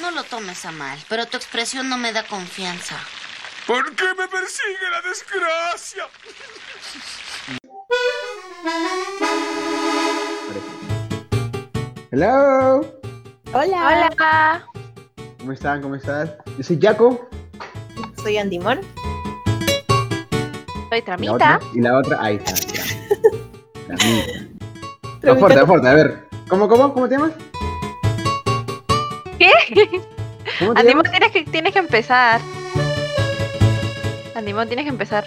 [0.00, 2.96] No lo tomes a mal, pero tu expresión no me da confianza.
[3.66, 6.08] ¿Por qué me persigue la desgracia?
[12.10, 12.80] Hello.
[13.52, 14.10] Hola.
[14.16, 14.66] Hola.
[15.38, 15.82] ¿Cómo están?
[15.82, 16.30] ¿Cómo estás?
[16.56, 17.28] Yo soy Jaco.
[18.22, 18.80] Soy Andimor.
[20.88, 21.32] Soy Y la Tramita.
[21.34, 22.54] otra, y la otra, ahí está.
[22.72, 22.82] ya.
[25.20, 25.32] Tramita.
[25.32, 25.88] Va fuerte, fuerte.
[25.88, 26.92] A ver, ¿cómo, cómo?
[26.94, 27.32] ¿Cómo te llamas?
[29.74, 29.88] ¿Qué?
[30.58, 31.10] ¿Cómo te Andimón, llamas?
[31.12, 32.40] tienes que, tienes que empezar.
[34.34, 35.24] Andimón, tienes que empezar.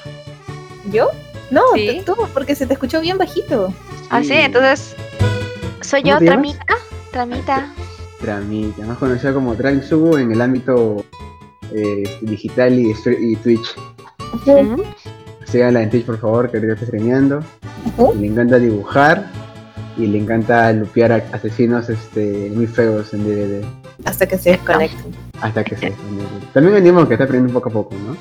[0.91, 1.09] ¿Yo?
[1.52, 2.02] No, Sí.
[2.05, 3.73] tú, porque se te escuchó bien bajito.
[4.09, 4.34] Ah, sí, Sí.
[4.35, 4.95] entonces.
[5.81, 6.26] Soy ¿Cómo yo?
[6.26, 6.66] Tramita.
[7.12, 7.73] Tramita.
[8.20, 11.05] Tramita, más conocida como Transubu en el ámbito
[11.73, 13.76] eh, digital y, Twitch.
[14.46, 14.84] Ujú.
[15.46, 17.43] Síganla en Twitch, por favor, que ahorita está streameando.
[18.16, 19.26] Y Le encanta dibujar
[19.98, 23.66] y le encanta lupear a asesinos este, muy feos en DVD.
[24.04, 25.13] Hasta que se desconecten.
[25.41, 26.48] Hasta que se desconecte.
[26.54, 28.15] También animo que está aprendiendo poco a poco, ¿no?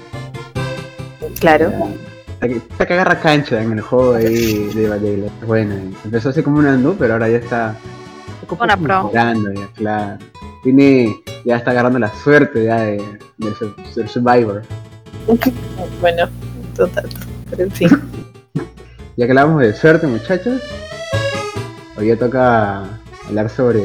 [1.40, 1.72] Claro.
[2.34, 5.28] Hasta que, hasta que agarra cancha en el juego ahí de Valera.
[5.46, 7.76] Bueno, empezó así como un andú, pero ahora ya está
[8.40, 9.02] poco a poco Una pro.
[9.04, 10.18] mejorando, ya, claro.
[10.62, 13.02] Tiene, ya está agarrando la suerte ya de,
[13.38, 14.62] del, su- del Survivor.
[16.00, 16.28] Bueno,
[16.76, 17.08] total.
[17.50, 17.88] Pero en fin.
[19.16, 20.60] Ya que hablamos de suerte, muchachos,
[21.96, 22.84] hoy ya toca
[23.26, 23.80] hablar sobre.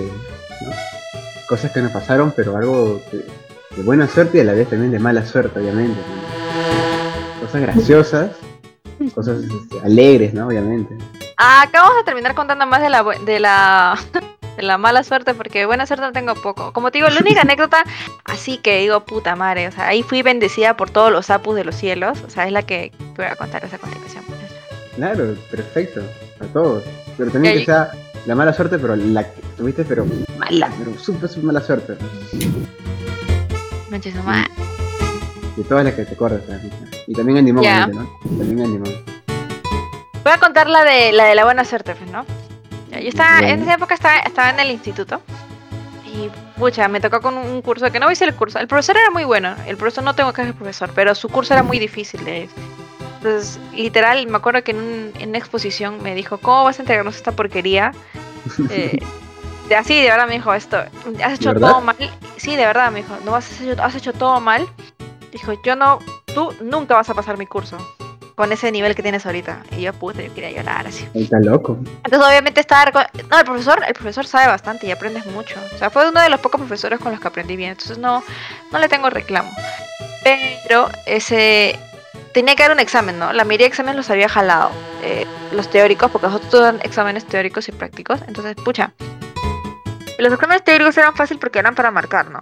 [1.49, 4.99] Cosas que nos pasaron, pero algo de buena suerte y a la vez también de
[4.99, 5.99] mala suerte, obviamente.
[5.99, 7.45] ¿no?
[7.45, 8.31] Cosas graciosas,
[9.15, 10.47] cosas este, alegres, ¿no?
[10.47, 10.95] Obviamente.
[11.37, 13.99] Ah, acá vamos a terminar contando más de la, de la,
[14.57, 16.71] de la mala suerte, porque buena suerte no tengo poco.
[16.71, 17.83] Como te digo, la única anécdota,
[18.25, 21.63] así que digo, puta madre, o sea, ahí fui bendecida por todos los apus de
[21.63, 24.23] los cielos, o sea, es la que, que voy a contar esa continuación.
[24.95, 26.01] Claro, perfecto,
[26.41, 26.83] a todos.
[27.17, 27.91] Pero también que sea
[28.25, 30.05] la mala suerte, pero la que tuviste, pero
[30.51, 31.95] mala, pero súper, súper mala suerte.
[33.89, 34.47] Muchísimo más.
[35.55, 36.75] De todas las que te acuerdas, Anita.
[37.07, 38.19] Y también animó, obviamente, ¿no?
[38.37, 38.85] También animó.
[40.23, 42.25] Voy a contar la de la de la buena suerte, ¿no?
[42.91, 45.21] Yo estaba, en esa época estaba, estaba en el instituto
[46.05, 48.59] y pucha, me tocó con un curso que no hice el curso.
[48.59, 51.53] El profesor era muy bueno, el profesor no tengo que del profesor, pero su curso
[51.53, 52.49] era muy difícil de
[53.17, 56.81] Entonces, literal, me acuerdo que en, un- en una exposición me dijo, ¿cómo vas a
[56.81, 57.91] entregarnos esta porquería?
[58.71, 58.97] Eh,
[59.75, 60.77] así, de verdad me dijo esto,
[61.23, 61.95] has hecho todo mal.
[62.37, 64.67] Sí, de verdad me dijo, no has hecho, has hecho todo mal.
[65.31, 65.99] Dijo, yo no,
[66.33, 67.77] tú nunca vas a pasar mi curso
[68.35, 69.63] con ese nivel que tienes ahorita.
[69.77, 71.05] Y yo, puta, yo quería llorar así.
[71.13, 71.77] Está loco.
[72.05, 72.85] Entonces obviamente estaba...
[72.85, 75.55] reco- No, el profesor, el profesor sabe bastante y aprendes mucho.
[75.75, 77.71] O sea, fue uno de los pocos profesores con los que aprendí bien.
[77.71, 78.23] Entonces no,
[78.71, 79.51] no le tengo reclamo.
[80.23, 81.77] Pero ese...
[82.33, 83.33] Tenía que dar un examen, ¿no?
[83.33, 84.71] La mayoría de exámenes los había jalado.
[85.03, 88.19] eh, los teóricos, porque nosotros dan exámenes teóricos y prácticos.
[88.27, 88.91] Entonces, pucha.
[90.19, 92.41] Los exámenes teóricos eran fácil porque eran para marcar, ¿no?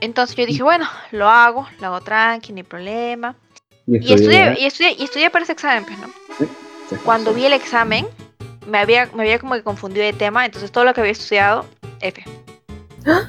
[0.00, 3.34] Entonces yo dije, bueno, lo hago, lo hago tranqui, ni problema.
[3.86, 6.08] Y estudié, y estudié, y estudié para ese examen, pues, ¿no?
[7.04, 8.06] Cuando vi el examen,
[8.66, 11.66] me había, me había como que confundido de tema, entonces todo lo que había estudiado,
[12.00, 12.22] F.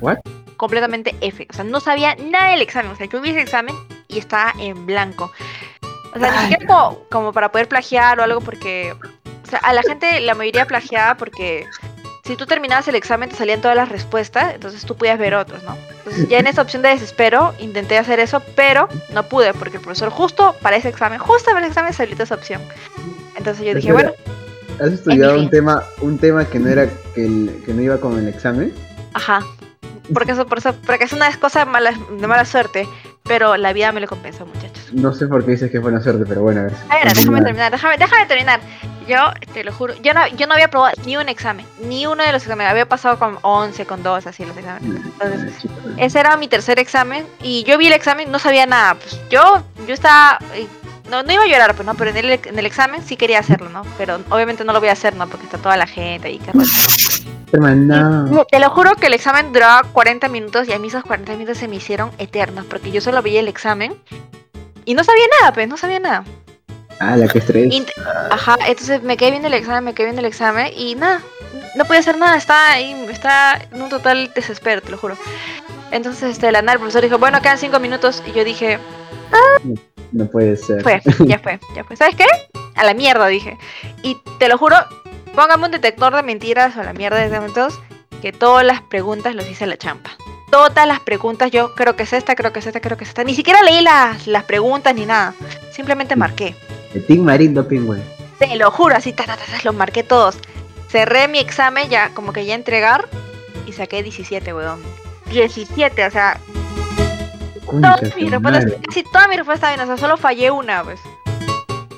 [0.02, 0.18] What?
[0.58, 1.48] Completamente F.
[1.50, 2.92] O sea, no sabía nada del examen.
[2.92, 3.76] O sea, yo vi ese examen
[4.08, 5.32] y estaba en blanco.
[6.14, 8.94] O sea, ni siquiera como, como para poder plagiar o algo porque...
[9.44, 11.66] O sea, a la gente la mayoría plagiaba porque
[12.28, 15.64] si tú terminabas el examen te salían todas las respuestas, entonces tú podías ver otros,
[15.64, 15.76] ¿no?
[16.00, 19.84] Entonces ya en esa opción de desespero intenté hacer eso, pero no pude porque el
[19.84, 22.62] profesor justo para ese examen, justo para ese examen salió esa opción.
[23.36, 25.44] Entonces yo dije, Espera, bueno, ¿Has estudiado fin.
[25.46, 28.74] un tema, un tema que no era que, el- que no iba con el examen?
[29.14, 29.40] Ajá.
[30.14, 32.88] Porque eso, por eso, porque es una cosa mala, de mala suerte,
[33.24, 34.94] pero la vida me lo compensó, muchachos.
[34.94, 36.74] No sé por qué dices que fue una suerte, pero bueno, a ver.
[36.90, 38.60] A ver, déjame terminar, déjame, déjame terminar.
[39.08, 42.24] Yo, te lo juro, yo no, yo no había probado ni un examen, ni uno
[42.24, 42.72] de los exámenes.
[42.72, 45.02] Había pasado con 11, con 2, así los exámenes.
[45.06, 45.54] Entonces,
[45.98, 48.96] ese era mi tercer examen y yo vi el examen, no sabía nada.
[48.96, 50.68] Pues yo, yo estaba, eh,
[51.10, 53.40] no, no iba a llorar, pues no, pero en el, en el examen sí quería
[53.40, 53.84] hacerlo, ¿no?
[53.98, 55.28] Pero obviamente no lo voy a hacer, ¿no?
[55.28, 56.42] Porque está toda la gente ahí.
[56.54, 56.68] rollo.
[57.54, 61.04] Hermano, Y Te lo juro que el examen duraba 40 minutos y a mí esos
[61.04, 63.96] 40 minutos se me hicieron eternos porque yo solo veía el examen
[64.84, 66.24] y no sabía nada, pues, no sabía nada.
[67.00, 67.68] Ah, la que estrés.
[67.72, 67.92] Int-
[68.32, 71.22] Ajá, entonces me quedé viendo el examen, me quedé viendo el examen y nada,
[71.76, 75.16] no podía hacer nada, estaba ahí, estaba en un total desespero, te lo juro.
[75.92, 78.80] Entonces, este, la nada, el profesor dijo, bueno, quedan 5 minutos y yo dije,
[80.12, 80.82] No puede ser.
[80.84, 81.96] fue, ya fue, ya fue.
[81.96, 82.26] ¿Sabes qué?
[82.76, 83.58] A la mierda, dije.
[84.04, 84.76] Y te lo juro,
[85.36, 87.80] póngame un detector de mentiras o la mierda de momentos
[88.22, 90.12] que todas las preguntas los hice a la champa.
[90.52, 93.10] Todas las preguntas, yo creo que es esta, creo que es esta, creo que es
[93.10, 93.24] esta.
[93.24, 95.34] Ni siquiera leí las, las preguntas ni nada.
[95.72, 96.56] Simplemente marqué.
[96.94, 98.02] El Team Marín Doping, güey.
[98.40, 100.38] Te lo juro, así, ta, ta, ta, ta, los marqué todos.
[100.90, 103.08] Cerré mi examen ya, como que ya entregar,
[103.66, 104.80] y saqué 17, weón.
[105.32, 106.40] 17, o sea,
[107.66, 111.00] todas mis respuestas, casi todas mis respuestas bien, o sea, solo fallé una, pues.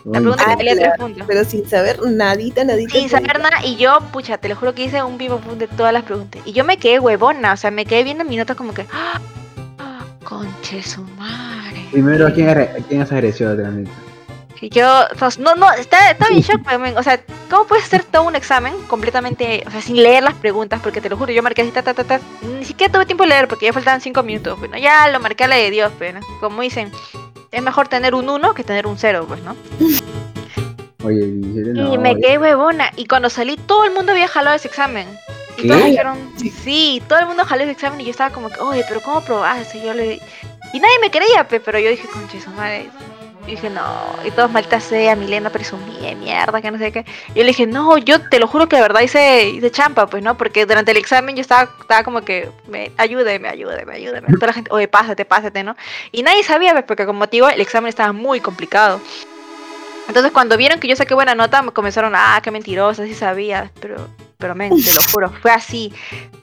[0.06, 1.24] La pregunta que valía tres puntos.
[1.28, 2.94] Pero sin saber nadita, nadita.
[2.98, 5.94] Sin saber nada, y yo, pucha, te lo juro que hice un vivo de todas
[5.94, 6.42] las preguntas.
[6.46, 8.86] Y yo me quedé huevona, o sea, me quedé viendo mi nota como que.
[8.92, 9.20] ¡Ah!
[10.24, 11.88] Conche su madre.
[11.92, 13.92] Primero, ¿a quién, agre- quién has agresión de la neta?
[14.62, 17.86] Y yo, pues, no, no, está, estaba en shock, pues, men, o sea, ¿cómo puedes
[17.86, 20.82] hacer todo un examen completamente, o sea, sin leer las preguntas?
[20.84, 23.24] Porque te lo juro, yo marqué así, ta, ta, ta, ta, ni siquiera tuve tiempo
[23.24, 25.92] de leer porque ya faltaban cinco minutos, bueno, ya lo marqué a la de Dios,
[25.98, 26.20] pues, ¿no?
[26.40, 26.92] Como dicen,
[27.52, 29.56] es mejor tener un 1 que tener un 0, pues, ¿no?
[31.04, 31.94] Oye, 17 no.
[31.94, 32.22] y me oye.
[32.22, 35.08] quedé huevona, y cuando salí todo el mundo había jalado ese examen.
[35.58, 35.68] Y ¿Qué?
[35.70, 36.34] todos me dijeron,
[36.64, 39.22] sí, todo el mundo jaló ese examen y yo estaba como que, oye, pero ¿cómo
[39.22, 39.78] probaste?
[39.78, 40.20] Y yo le...
[40.74, 42.90] Y nadie me creía, pe, pero yo dije, conche su madre.
[43.50, 47.04] Y dije, no, y todos malta sea, Milena presumía, mierda, que no sé qué.
[47.30, 50.06] Y yo le dije, no, yo te lo juro que de verdad hice, hice champa,
[50.06, 50.38] pues, ¿no?
[50.38, 54.28] Porque durante el examen yo estaba, estaba como que, me, ayúdeme, ayúdeme, ayúdeme.
[54.36, 55.76] Toda la gente, oye, pásate, pásate, ¿no?
[56.12, 59.02] Y nadie sabía, pues, porque como te digo, el examen estaba muy complicado.
[60.08, 63.72] Entonces cuando vieron que yo saqué buena nota, me comenzaron, ah, qué mentirosa, sí sabía,
[63.82, 65.92] pero, pero men, te lo juro, fue así.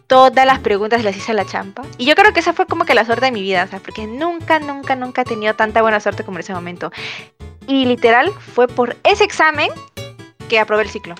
[0.06, 1.82] Todas las preguntas las hice a la champa.
[1.98, 3.80] Y yo creo que esa fue como que la suerte de mi vida, o sea,
[3.80, 6.92] porque nunca, nunca, nunca he tenido tanta buena suerte como en ese momento.
[7.66, 9.68] Y literal, fue por ese examen
[10.48, 11.16] que aprobé el ciclo.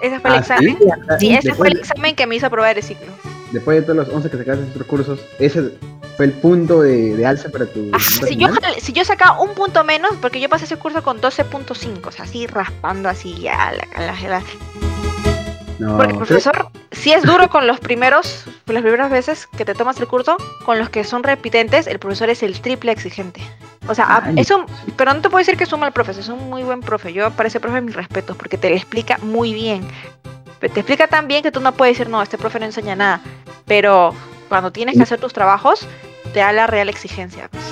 [0.00, 0.78] Ese fue el Ah, examen.
[0.78, 0.86] ¿sí?
[1.20, 3.08] Sí, ese fue el examen que me hizo aprobar el ciclo.
[3.52, 5.72] Después de todos los 11 que sacaste en otros cursos, ese
[6.16, 7.90] fue el punto de, de alza para tu.
[7.92, 8.48] Ah, si, yo,
[8.80, 12.24] si yo sacaba un punto menos, porque yo pasé ese curso con 12.5, o sea,
[12.24, 14.42] así raspando así ya la, la- la-
[15.78, 19.74] No, Porque el profesor sí es duro con los primeros, las primeras veces que te
[19.74, 23.42] tomas el curso, con los que son repitentes, el profesor es el triple exigente.
[23.86, 24.34] O sea, Ay.
[24.38, 24.64] es un,
[24.96, 27.12] pero no te puedo decir que es un mal profe, es un muy buen profe.
[27.12, 29.86] Yo para ese profe mis respetos, porque te explica muy bien.
[30.60, 33.20] Te explica tan bien que tú no puedes decir, no, este profe no enseña nada.
[33.66, 34.14] Pero
[34.48, 35.86] cuando tienes que hacer tus trabajos,
[36.32, 37.48] te da la real exigencia.
[37.50, 37.64] pues.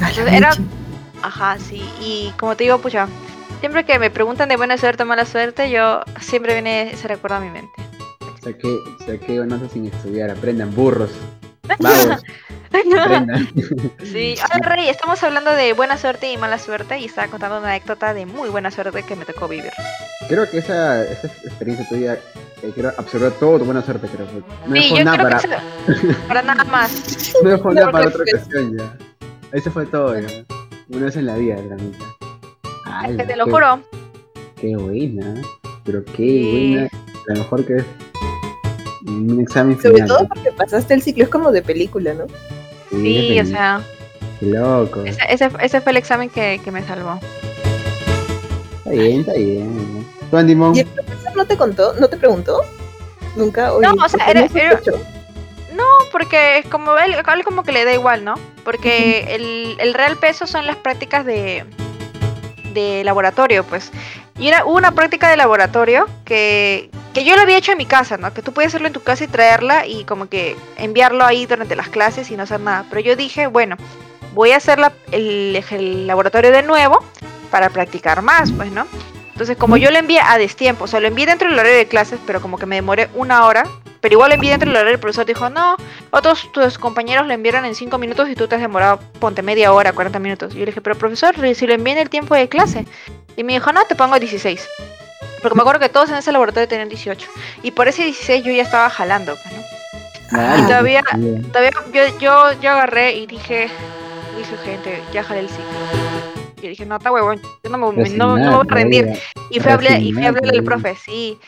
[0.00, 0.50] Entonces, era,
[1.22, 1.82] Ajá, sí.
[2.00, 3.08] Y como te digo, pucha,
[3.60, 7.36] siempre que me preguntan de buena suerte o mala suerte, yo siempre viene ese recuerdo
[7.36, 7.72] a mi mente.
[8.42, 11.10] Saqué, saqué notas sin estudiar, aprendan burros.
[12.68, 13.48] Aprendan.
[14.04, 17.68] Sí, hola Rey, estamos hablando de buena suerte y mala suerte y estaba contando una
[17.70, 19.70] anécdota de muy buena suerte que me tocó vivir.
[20.28, 22.14] Creo que esa, esa experiencia tuya
[22.62, 24.26] eh, creo, absorbió todo tu buena suerte, creo.
[24.66, 27.34] No Sí, dejó yo nada creo para, que se- para nada más.
[27.42, 28.96] no dejó nada para otra ocasión ya.
[29.52, 30.28] Eso fue todo ya.
[30.90, 32.04] Una vez en la vida, Granita.
[33.00, 33.80] Ay, Que te lo juro.
[34.60, 35.34] Qué buena.
[35.84, 36.70] Pero qué Sí.
[36.74, 36.88] buena.
[37.26, 37.84] La mejor que es
[39.06, 40.08] un examen Sobre final.
[40.08, 42.26] todo porque pasaste el ciclo, es como de película, ¿no?
[42.90, 43.80] Sí, o es sea,
[44.40, 45.02] Qué loco.
[45.04, 47.18] ese, ese, ese fue el examen que, que me salvó.
[48.78, 50.06] Está bien, está bien.
[50.30, 50.36] ¿Tú?
[50.74, 51.94] ¿Y el profesor no te contó?
[51.94, 52.60] ¿No te preguntó?
[53.36, 53.72] Nunca.
[53.72, 54.80] Oye, No, o sea, ¿por qué era- era-?
[55.74, 58.34] No, porque como él, a él como que le da igual, ¿no?
[58.64, 61.64] Porque el, el real peso son las prácticas de,
[62.78, 63.90] de laboratorio, pues.
[64.38, 67.86] Y era, hubo una práctica de laboratorio que, que yo lo había hecho en mi
[67.86, 68.32] casa, ¿no?
[68.32, 71.74] Que tú puedes hacerlo en tu casa y traerla y como que enviarlo ahí durante
[71.76, 72.84] las clases y no hacer nada.
[72.88, 73.76] Pero yo dije, bueno,
[74.34, 77.02] voy a hacer la- el, el laboratorio de nuevo
[77.50, 78.86] para practicar más, pues, ¿no?
[79.32, 81.86] Entonces, como yo lo envié a destiempo, o sea, lo envié dentro del horario de
[81.86, 83.64] clases, pero como que me demoré una hora,
[84.00, 85.76] pero igual envié dentro del horario, el profesor dijo, no,
[86.10, 89.72] otros tus compañeros lo enviaron en 5 minutos y tú te has demorado, ponte media
[89.72, 90.54] hora, 40 minutos.
[90.54, 92.86] Y yo le dije, pero profesor, si lo envié en el tiempo de clase.
[93.36, 94.68] Y me dijo, no, te pongo 16.
[95.42, 97.28] Porque me acuerdo que todos en ese laboratorio tenían 18.
[97.62, 99.62] Y por ese 16 yo ya estaba jalando, pues, ¿no?
[100.32, 101.42] Ah, y todavía- bien.
[101.50, 103.68] Todavía yo, yo, yo agarré y dije,
[104.36, 105.64] dije, gente, ya jalé el ciclo.
[106.60, 109.08] Y dije, no, está huevón, yo no me, no, no me voy a rendir.
[109.50, 111.38] Y fui a hablar, y fui a hablarle al profe, sí.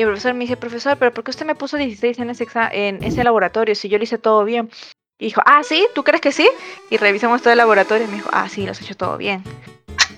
[0.00, 2.46] Y el profesor me dice, profesor, pero ¿por qué usted me puso 16 en ese,
[2.72, 4.70] en ese laboratorio si yo lo hice todo bien?
[5.18, 5.86] Y dijo, ah, ¿sí?
[5.94, 6.48] ¿Tú crees que sí?
[6.88, 9.44] Y revisamos todo el laboratorio y me dijo, ah, sí, lo has hecho todo bien.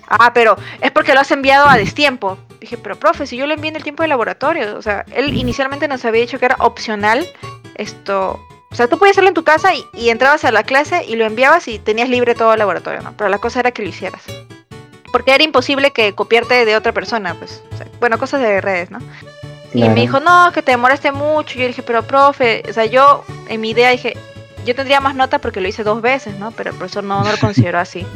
[0.07, 2.37] Ah, pero es porque lo has enviado a destiempo.
[2.61, 4.77] Dije, pero profe, si yo lo envié en el tiempo del laboratorio.
[4.77, 7.27] O sea, él inicialmente nos había dicho que era opcional
[7.75, 8.39] esto.
[8.71, 11.25] O sea, tú podías hacerlo en tu casa y, entrabas a la clase y lo
[11.25, 13.17] enviabas y tenías libre todo el laboratorio, ¿no?
[13.17, 14.23] Pero la cosa era que lo hicieras.
[15.11, 17.61] Porque era imposible que copiarte de otra persona, pues.
[17.99, 18.99] Bueno, cosas de redes, ¿no?
[19.73, 21.57] Y me dijo, no, que te demoraste mucho.
[21.57, 24.15] Yo dije, pero profe, o sea, yo en mi idea dije,
[24.65, 26.51] yo tendría más nota porque lo hice dos veces, ¿no?
[26.51, 28.05] Pero el profesor no, no lo consideró así.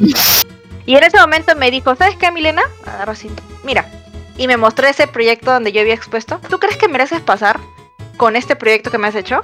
[0.86, 2.62] Y en ese momento me dijo, ¿sabes qué, Milena?
[2.86, 3.30] Agarra así,
[3.62, 3.84] mira.
[4.38, 6.40] Y me mostró ese proyecto donde yo había expuesto.
[6.48, 7.60] ¿Tú crees que mereces pasar
[8.16, 9.42] con este proyecto que me has hecho?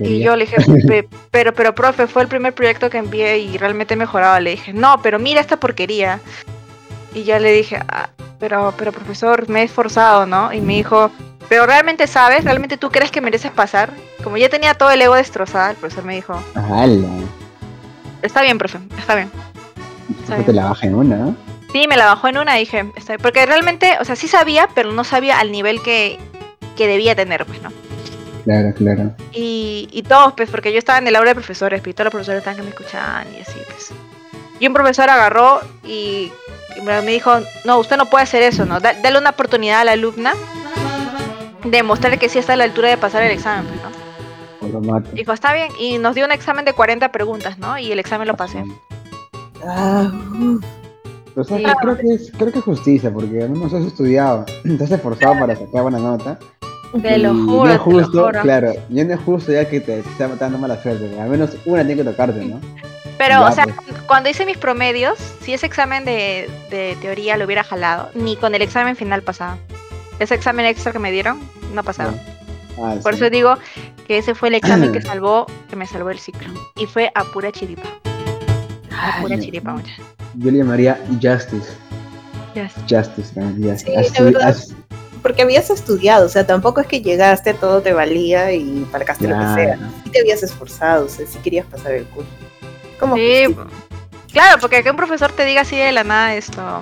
[0.00, 3.56] Y yo le dije, "Pe- pero, pero, profe, fue el primer proyecto que envié y
[3.56, 4.38] realmente he mejorado.
[4.40, 6.20] Le dije, no, pero mira esta porquería.
[7.16, 10.52] Y ya le dije, "Ah, pero, pero, profesor, me he esforzado, ¿no?
[10.52, 11.10] Y me dijo,
[11.48, 13.90] pero realmente sabes, realmente tú crees que mereces pasar.
[14.22, 17.08] Como ya tenía todo el ego destrozado, el profesor me dijo, ¡Hala!
[18.20, 19.30] está bien, profe, está bien.
[20.20, 20.56] Está No te bien.
[20.56, 21.34] la baja en una.
[21.72, 23.22] Sí, me la bajó en una y dije, está bien.
[23.22, 26.18] porque realmente, o sea, sí sabía, pero no sabía al nivel que,
[26.76, 27.70] que debía tener, pues, ¿no?
[28.44, 29.12] Claro, claro.
[29.32, 32.12] Y, y todos, pues, porque yo estaba en el aula de profesores, y todos los
[32.12, 33.92] profesores estaban que me escuchaban y así, pues.
[34.60, 36.32] Y un profesor agarró y,
[36.76, 37.32] y me dijo,
[37.64, 38.80] no, usted no puede hacer eso, ¿no?
[38.80, 40.32] Da- dale una oportunidad a la alumna
[41.64, 44.66] de mostrarle que sí está a la altura de pasar el examen, ¿no?
[44.66, 45.10] O lo mato.
[45.12, 47.78] Dijo, está bien, y nos dio un examen de 40 preguntas, ¿no?
[47.78, 48.64] Y el examen lo pasé.
[49.66, 50.60] Ah, uh,
[51.34, 51.68] Pero ¿sabes Sí.
[51.68, 51.76] qué?
[51.82, 54.44] creo que es, creo que es justicia, porque al menos has estudiado,
[54.78, 56.38] te has esforzado para sacar buena nota.
[57.02, 58.40] Te lo y juro, no es te lo justo, juro.
[58.42, 61.84] claro, y no es justo ya que te esté dando mala suerte, al menos una
[61.84, 62.60] tiene que tocarte, ¿no?
[63.18, 63.98] Pero, Ya, o sea, pues.
[64.06, 68.54] cuando hice mis promedios, si ese examen de, de teoría lo hubiera jalado, ni con
[68.54, 69.56] el examen final pasaba.
[70.18, 71.40] Ese examen extra que me dieron,
[71.74, 72.12] no pasaba.
[72.78, 73.20] Ah, Por sí.
[73.22, 73.56] eso digo
[74.06, 76.52] que ese fue el examen que salvó, que me salvó el ciclo.
[76.76, 77.88] Y fue a pura chiripa.
[78.92, 79.92] A pura Ay, chiripa, mucha.
[80.34, 81.70] Yo le llamaría Justice.
[82.54, 82.72] Yes.
[82.88, 83.50] Justice, ¿no?
[83.58, 84.48] Ya, Sí, así- la verdad.
[84.48, 84.74] así-
[85.22, 89.36] porque habías estudiado, o sea, tampoco es que llegaste, todo te valía y marcaste lo
[89.36, 89.54] que sea.
[89.76, 89.80] claro.
[90.04, 92.30] Sí te habías esforzado, o sea, sí querías pasar el curso.
[93.00, 93.16] ¿Cómo?
[93.16, 93.54] Sí,
[94.32, 96.80] claro, porque que un profesor te diga así de la nada esto,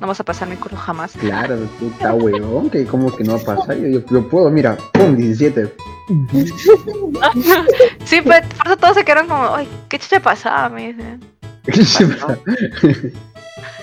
[0.00, 1.12] no vas a pasar mi curso jamás.
[1.18, 3.76] Claro, tú está huevón, que como que no va a pasar.
[3.76, 5.74] Yo, yo, yo puedo, mira, pum, 17.
[8.04, 10.68] Sí, pues por eso todos se quedaron como, ay, ¿qué chucha pasaba?
[10.70, 11.20] Me dicen.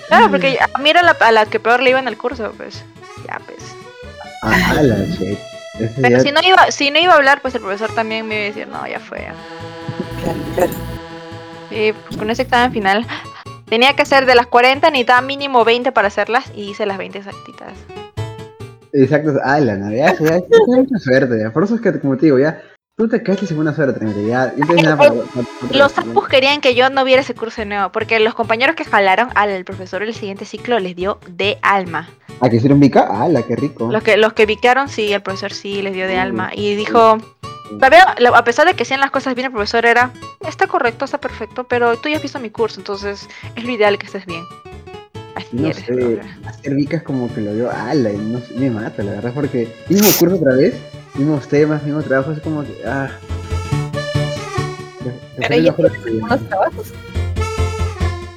[0.07, 2.51] Claro, porque a mí era la, a la que peor le iba en el curso,
[2.57, 2.83] pues.
[3.27, 3.57] Ya, pues.
[4.43, 5.37] ah, la shit.
[5.97, 8.35] Pero ya- si no iba, si no iba a hablar, pues el profesor también me
[8.35, 9.27] iba a decir, no, ya fue.
[10.23, 10.71] Claro, claro.
[11.75, 13.05] Pues, con ese examen final,
[13.67, 17.17] tenía que hacer de las 40, necesitaba mínimo 20 para hacerlas y hice las 20
[17.19, 17.73] exactitas.
[18.93, 21.51] Exacto, ah, la Navidad, ya, ya, mucha suerte, ya.
[21.51, 22.61] Por eso es que, como te digo, ya,
[22.97, 26.61] tú te quedaste sin buena suerte, ya, tienes nada para, para- para- Los sapos querían
[26.61, 30.01] que yo no viera ese curso de nuevo, porque los compañeros que jalaron al profesor
[30.01, 32.07] el siguiente ciclo les dio de alma.
[32.39, 33.91] Ah, que hicieron mica, ah, la, qué rico.
[33.91, 36.19] Los que, los que vicaron, sí, el profesor sí les dio de Mm.
[36.21, 36.51] alma.
[36.55, 37.17] Y dijo,
[37.69, 40.11] todavía, a pesar de que hacían las cosas bien, el profesor era,
[40.47, 43.97] está correcto, está perfecto, pero tú ya has visto mi curso, entonces es lo ideal
[43.97, 44.43] que estés bien.
[45.35, 48.53] Así No eres, sé, hacer mica es como que lo veo, ala, y no sé,
[48.55, 50.75] me mata, la verdad, porque mismo curso otra vez,
[51.15, 53.09] mismos temas, mismo trabajo, es como que, ah.
[55.37, 56.93] Pero ya algunos trabajos.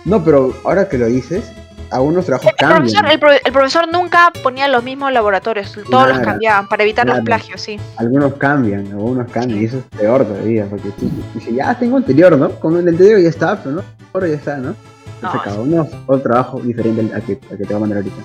[0.04, 1.52] No, pero ahora que lo dices,
[1.90, 3.06] algunos trabajos El profesor, cambian.
[3.12, 7.06] el, pro- el profesor nunca ponía los mismos laboratorios, todos los Claro, cambiaban para evitar
[7.06, 7.24] los claro.
[7.24, 7.78] plagios, sí.
[7.96, 12.36] Algunos cambian, algunos cambian, y eso es peor todavía, porque tú dices, ya tengo anterior,
[12.36, 12.50] ¿no?
[12.60, 14.74] Con el anterior ya está, pero no, ahora ya está, ¿no?
[15.22, 18.16] No, cada uno otro trabajo diferente al que, al que te va a mandar ahorita.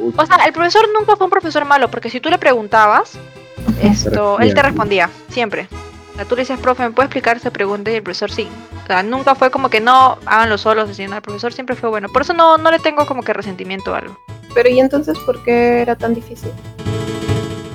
[0.00, 3.18] Uy, O sea, el profesor nunca fue un profesor malo, porque si tú le preguntabas,
[3.82, 5.68] esto, él te respondía, siempre.
[6.12, 7.90] O sea, tú le decías, profe, ¿me puede explicar esta pregunta?
[7.90, 8.48] Y el profesor sí.
[8.90, 11.88] O sea, nunca fue como que no, háganlo solos, así, no, el profesor siempre fue
[11.90, 12.08] bueno.
[12.08, 14.18] Por eso no, no le tengo como que resentimiento o algo.
[14.52, 16.50] Pero ¿y entonces por qué era tan difícil?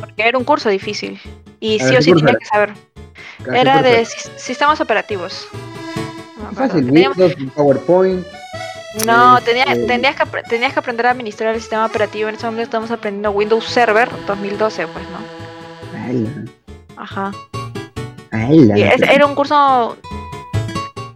[0.01, 1.17] Porque era un curso difícil.
[1.61, 2.35] Y A sí ver, o ¿qué sí era?
[2.37, 2.73] que saber.
[3.45, 4.03] casi Era de
[4.35, 5.47] sistemas operativos.
[6.37, 6.51] No.
[6.51, 8.27] Fácil, Teníamos- Windows, PowerPoint.
[9.05, 12.27] No, Este- tenía- tenías, que, tenías que aprender a administrar el sistema operativo.
[12.27, 15.19] En ese momento estamos aprendiendo Windows Server 2012, pues, ¿no?
[17.01, 17.31] Ajá.
[18.31, 19.95] ala, Y es- era un curso.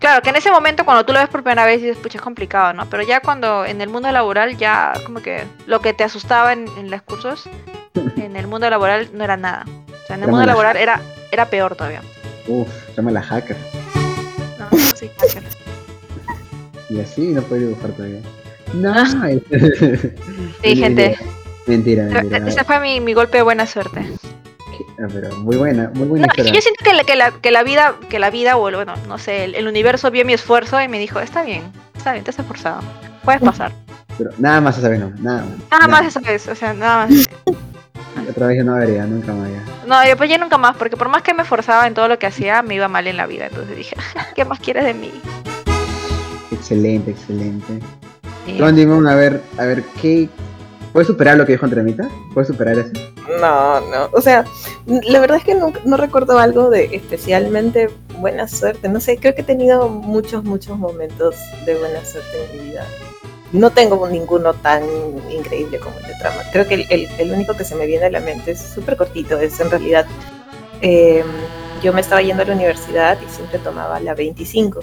[0.09, 2.23] Claro, que en ese momento cuando tú lo ves por primera vez dices, pucha, es
[2.23, 2.89] complicado, ¿no?
[2.89, 6.67] Pero ya cuando en el mundo laboral ya como que lo que te asustaba en,
[6.79, 7.47] en los cursos,
[8.17, 9.65] en el mundo laboral no era nada.
[9.67, 10.99] O sea, en el mundo laboral era,
[11.31, 12.01] era peor todavía.
[12.47, 13.55] Uf, llama la hacker.
[14.57, 15.43] No, no, sí, hacker.
[16.89, 18.21] Y así no puede dibujar todavía.
[18.73, 18.95] No.
[20.63, 21.19] Sí, gente.
[21.67, 22.47] Mentira, mentira.
[22.47, 24.07] Ese fue mi, mi golpe de buena suerte.
[25.01, 26.53] Ah, Pero muy buena, muy buena No, historia.
[26.53, 29.17] yo siento que la, que la, que la vida, que la vida, o bueno, no
[29.17, 31.63] sé, el, el universo vio mi esfuerzo y me dijo, está bien,
[31.95, 32.81] está bien, te has esforzado.
[33.23, 33.71] Puedes pasar.
[34.17, 35.71] Pero nada más esa vez no, nada más.
[35.71, 37.25] Nada más esa vez, o sea, nada más.
[38.29, 39.63] Otra vez yo no vería, nunca más ya.
[39.87, 42.19] No, yo pues ya nunca más, porque por más que me esforzaba en todo lo
[42.19, 43.47] que hacía, me iba mal en la vida.
[43.47, 43.95] Entonces dije,
[44.35, 45.11] ¿qué más quieres de mí?
[46.51, 47.79] Excelente, excelente.
[48.45, 48.57] Sí.
[48.59, 50.29] Juan, dime a ver, a ver, ¿qué?
[50.93, 52.09] ¿Puedes superar lo que dijo Entremita?
[52.33, 52.91] ¿Puedes superar eso?
[53.39, 54.09] No, no.
[54.11, 54.43] O sea,
[54.87, 58.89] la verdad es que no, no recuerdo algo de especialmente buena suerte.
[58.89, 62.85] No sé, creo que he tenido muchos, muchos momentos de buena suerte en mi vida.
[63.51, 64.83] No tengo ninguno tan
[65.31, 66.37] increíble como el de trama.
[66.51, 68.97] Creo que el, el- el único que se me viene a la mente es súper
[68.97, 69.39] cortito.
[69.39, 70.05] Es en realidad,
[70.81, 71.23] eh,
[71.83, 74.79] yo me estaba yendo a la universidad y siempre tomaba la 25.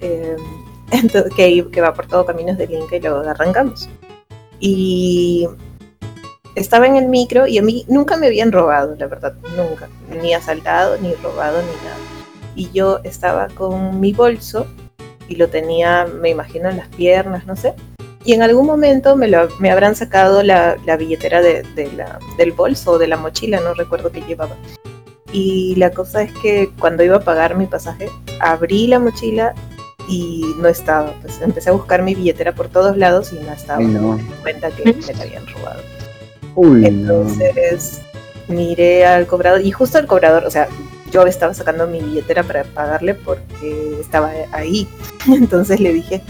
[0.00, 0.36] eh,
[0.92, 3.88] entonces, que, que va por todo Caminos del Inca y luego de arrancamos.
[4.66, 5.46] Y
[6.54, 9.90] estaba en el micro y a mí nunca me habían robado, la verdad, nunca,
[10.22, 11.98] ni asaltado, ni robado, ni nada.
[12.56, 14.66] Y yo estaba con mi bolso
[15.28, 17.74] y lo tenía, me imagino, en las piernas, no sé.
[18.24, 21.62] Y en algún momento me, lo, me habrán sacado la, la billetera de,
[22.38, 24.56] del bolso o de la mochila, no recuerdo qué llevaba.
[25.30, 28.08] Y la cosa es que cuando iba a pagar mi pasaje,
[28.40, 29.54] abrí la mochila
[30.08, 31.14] y no estaba.
[31.20, 33.80] Pues empecé a buscar mi billetera por todos lados y no estaba.
[33.80, 34.16] Ay, no.
[34.16, 35.80] Me di cuenta que me la habían robado.
[36.54, 37.22] Uy, no.
[37.22, 38.02] Entonces
[38.48, 40.68] miré al cobrador y justo el cobrador, o sea,
[41.10, 44.88] yo estaba sacando mi billetera para pagarle porque estaba ahí.
[45.28, 46.22] Entonces le dije,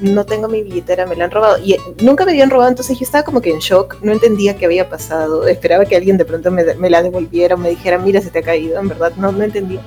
[0.00, 1.58] no tengo mi billetera, me la han robado.
[1.58, 4.66] Y nunca me habían robado, entonces yo estaba como que en shock, no entendía qué
[4.66, 5.46] había pasado.
[5.48, 8.38] Esperaba que alguien de pronto me, me la devolviera o me dijera, mira, se te
[8.38, 9.80] ha caído, en verdad, no, no entendía.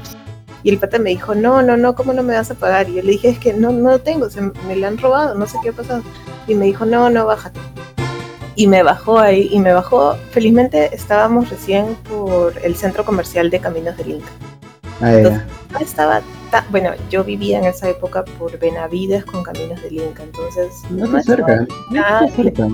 [0.63, 2.89] Y el pata me dijo, no, no, no, ¿cómo no me vas a pagar?
[2.89, 5.47] Y yo le dije, es que no, no tengo, se, me la han robado, no
[5.47, 6.03] sé qué ha pasado.
[6.47, 7.59] Y me dijo, no, no, bájate.
[8.55, 13.59] Y me bajó ahí, y me bajó, felizmente estábamos recién por el centro comercial de
[13.59, 14.31] Caminos del Inca.
[15.01, 15.43] Ah.
[15.71, 16.21] No estaba
[16.51, 21.07] tan, bueno, yo vivía en esa época por Benavides con Caminos del Inca, entonces No
[21.07, 21.65] no está cerca.
[21.89, 22.67] No Ah, está cerca.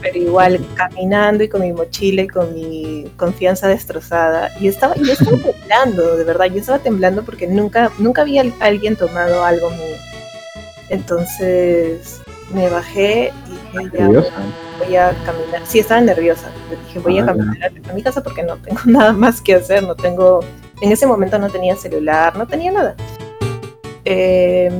[0.00, 4.50] pero igual caminando y con mi mochila y con mi confianza destrozada.
[4.60, 8.54] Y estaba, yo estaba temblando, de verdad, yo estaba temblando porque nunca, nunca había al-
[8.60, 9.96] alguien tomado algo mío.
[10.88, 12.20] Entonces
[12.52, 15.62] me bajé y dije, ya voy a caminar.
[15.66, 16.48] Sí, estaba nerviosa.
[16.86, 17.32] Dije, voy Ah, a ya.
[17.32, 20.40] caminar a mi casa porque no tengo nada más que hacer, no tengo,
[20.80, 22.96] en ese momento no tenía celular, no tenía nada.
[24.04, 24.70] Eh,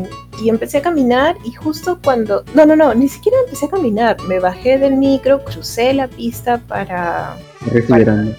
[0.43, 4.21] y empecé a caminar y justo cuando, no, no, no, ni siquiera empecé a caminar,
[4.23, 7.37] me bajé del micro, crucé la pista para,
[7.73, 8.35] estoy llorando.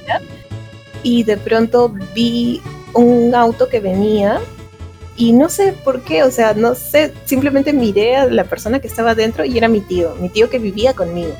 [1.04, 2.62] y de pronto vi
[2.94, 4.40] un auto que venía
[5.18, 8.88] y no sé por qué, o sea, no sé, simplemente miré a la persona que
[8.88, 11.34] estaba dentro y era mi tío, mi tío que vivía conmigo.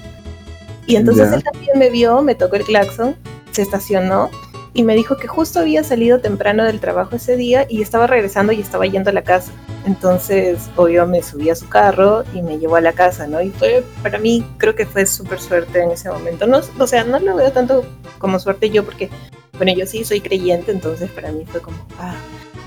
[0.88, 3.16] Y entonces él también me vio, me tocó el claxon,
[3.52, 4.30] se estacionó
[4.76, 8.52] y me dijo que justo había salido temprano del trabajo ese día y estaba regresando
[8.52, 9.54] y estaba yendo a la casa.
[9.86, 13.42] Entonces, obvio, me subí a su carro y me llevó a la casa, ¿no?
[13.42, 16.46] Y fue, para mí, creo que fue súper suerte en ese momento.
[16.46, 17.86] No, o sea, no lo veo tanto
[18.20, 19.10] como suerte yo porque,
[19.54, 22.16] bueno, yo sí soy creyente, entonces para mí fue como, ah,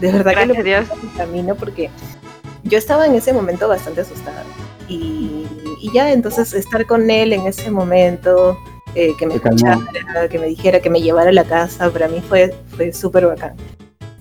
[0.00, 0.86] de verdad que lo Dios.
[0.90, 1.90] en mi camino porque
[2.62, 4.44] yo estaba en ese momento bastante asustada.
[4.88, 5.46] Y,
[5.82, 8.56] y ya, entonces, estar con él en ese momento,
[8.98, 12.20] eh, que me escuchara, que me dijera, que me llevara a la casa, para mí
[12.20, 13.54] fue, fue súper bacán.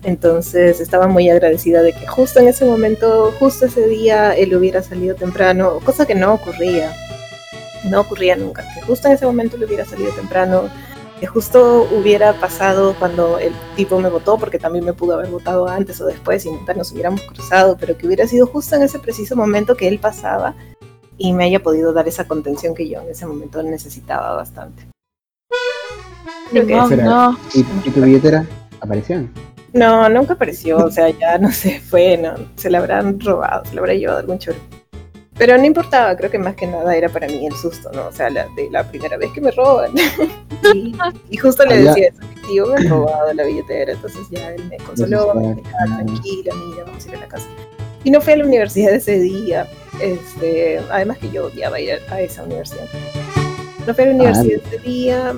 [0.04, 4.80] Entonces estaba muy agradecida de que justo en ese momento, justo ese día, él hubiera
[4.80, 6.92] salido temprano, cosa que no ocurría.
[7.90, 8.64] No ocurría nunca.
[8.72, 10.70] Que justo en ese momento él hubiera salido temprano,
[11.18, 15.66] que justo hubiera pasado cuando el tipo me votó, porque también me pudo haber votado
[15.66, 19.00] antes o después y nunca nos hubiéramos cruzado, pero que hubiera sido justo en ese
[19.00, 20.54] preciso momento que él pasaba
[21.18, 24.86] y me haya podido dar esa contención que yo en ese momento necesitaba bastante.
[26.50, 27.36] Creo que No.
[27.54, 28.46] ¿Y, y tu billetera?
[28.80, 29.28] ¿Apareció?
[29.72, 33.74] No, nunca apareció, o sea, ya no sé, fue, no, se la habrán robado, se
[33.74, 34.56] la habrá llevado algún choro.
[35.36, 38.06] Pero no importaba, creo que más que nada era para mí el susto, ¿no?
[38.08, 39.92] O sea, la, de la primera vez que me roban.
[40.74, 40.94] y,
[41.30, 44.52] y justo le Allá- decía eso, mi tío me han robado la billetera, entonces ya
[44.52, 45.96] él me consoló, me dijo, "Ah, Ah.
[46.04, 47.46] tranquila, mira, vamos a ir a la casa.
[48.04, 49.66] Y no fui a la universidad ese día,
[50.00, 52.84] este, además que yo odiaba ir a, esa universidad.
[53.86, 55.34] No fui a la universidad ese día,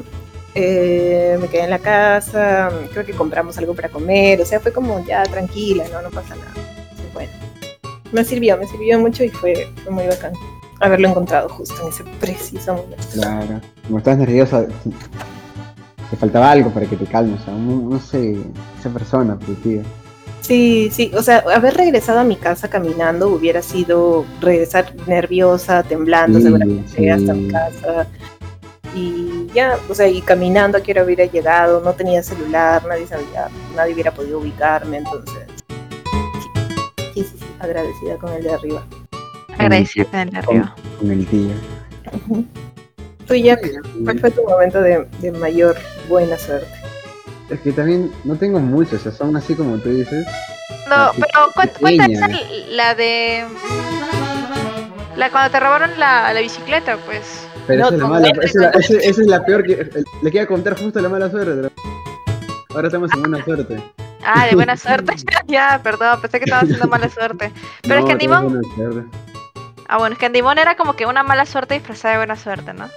[0.55, 4.73] eh, me quedé en la casa, creo que compramos algo para comer, o sea, fue
[4.73, 6.53] como ya tranquila, no, no pasa nada.
[6.57, 7.33] Entonces, bueno,
[8.13, 10.33] me sirvió, me sirvió mucho y fue, fue muy bacán
[10.81, 13.07] haberlo encontrado justo en ese preciso momento.
[13.13, 13.61] Claro.
[13.87, 14.67] Como estás nerviosa,
[16.11, 17.41] te faltaba algo para que te calmes.
[17.43, 18.37] O sea, no, no sé,
[18.79, 19.83] esa persona, pero tío.
[20.41, 26.39] Sí, sí, o sea, haber regresado a mi casa caminando hubiera sido regresar nerviosa, temblando
[26.39, 27.09] Sí, seguramente sí.
[27.09, 28.07] hasta mi casa.
[28.95, 33.07] Y ya, o sea, y caminando a qué hora hubiera llegado, no tenía celular, nadie
[33.07, 35.45] sabía, nadie hubiera podido ubicarme, entonces.
[37.15, 38.85] Sí, sí, sí, sí, agradecida con el de arriba.
[39.59, 40.75] Agradecida con el de arriba.
[40.99, 41.51] Con el tío.
[43.27, 43.61] Tú, Jack,
[44.05, 45.77] ¿cuál fue tu momento de, de mayor
[46.09, 46.67] buena suerte?
[47.51, 50.27] Es que también no tengo muchos, o sea, son así como tú dices.
[50.89, 52.29] No, pero cuenta, cuenta esa,
[52.71, 53.45] la de.
[55.17, 57.45] La cuando te robaron la, la bicicleta, pues.
[57.67, 59.91] Pero No, esa es la mala, esa es la, esa- esa es la peor que.
[60.23, 61.53] Le quería contar justo la mala suerte.
[61.55, 61.71] pero
[62.75, 63.83] Ahora estamos en buena suerte.
[64.25, 65.15] Ah, de buena suerte.
[65.49, 67.53] ya, perdón, pensé que estaba haciendo mala suerte.
[67.83, 68.63] Pero es que Andimón.
[69.89, 72.73] Ah, bueno, es que Andimón era como que una mala suerte disfrazada de buena suerte,
[72.73, 72.89] ¿no?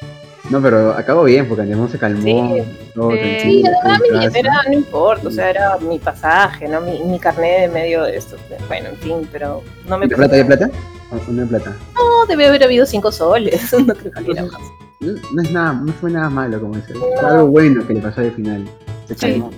[0.49, 2.21] No, pero acabó bien porque Andemón se calmó.
[2.21, 2.63] Sí.
[2.93, 3.17] todo Sí.
[3.41, 6.82] Sí, en mi no importa, o sea, era mi pasaje, ¿no?
[6.82, 8.36] Mi, mi carnet de medio de esto.
[8.67, 10.69] Bueno, en fin, pero no me ¿De plata, de plata?
[11.12, 11.73] ¿O no de plata?
[11.95, 14.62] No, debe haber habido cinco soles, no creo que hubiera más.
[14.99, 16.93] no, no es nada, no fue nada malo, como dice.
[16.93, 18.65] Fue algo bueno que le pasó al final.
[19.08, 19.19] Se Sí.
[19.32, 19.47] calmó.
[19.47, 19.56] Ujú.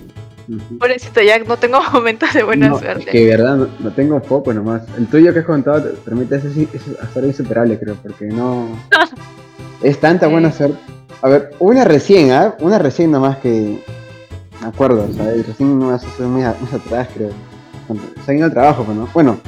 [0.78, 3.04] Pobrecito Jack, no tengo momentos de buena No, suerte.
[3.04, 4.82] Es que de verdad no, no tengo poco nomás.
[4.96, 6.68] El tuyo que has contado te permite ese
[7.02, 8.68] hacer insuperable, creo, porque no.
[9.82, 10.78] es tanta buena suerte.
[11.22, 12.54] A ver, una recién, ¿ah?
[12.60, 13.82] Una recién nomás que.
[14.60, 15.46] Me acuerdo, ¿sabes?
[15.46, 17.30] Recién unas hace mes atrás, creo.
[18.24, 19.08] Salí al trabajo, pues, ¿no?
[19.12, 19.38] Bueno,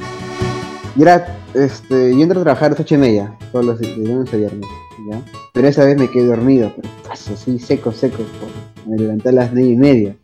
[0.95, 1.35] y era.
[1.53, 4.31] Este, yo entro a trabajar a las ocho y media, todos los días, de lunes
[4.31, 4.69] a viernes,
[5.09, 5.19] ¿ya?
[5.51, 8.17] Pero esa vez me quedé dormido, pero paso así, seco, seco.
[8.17, 8.47] po.
[8.87, 10.15] Me levanté a las nueve y media.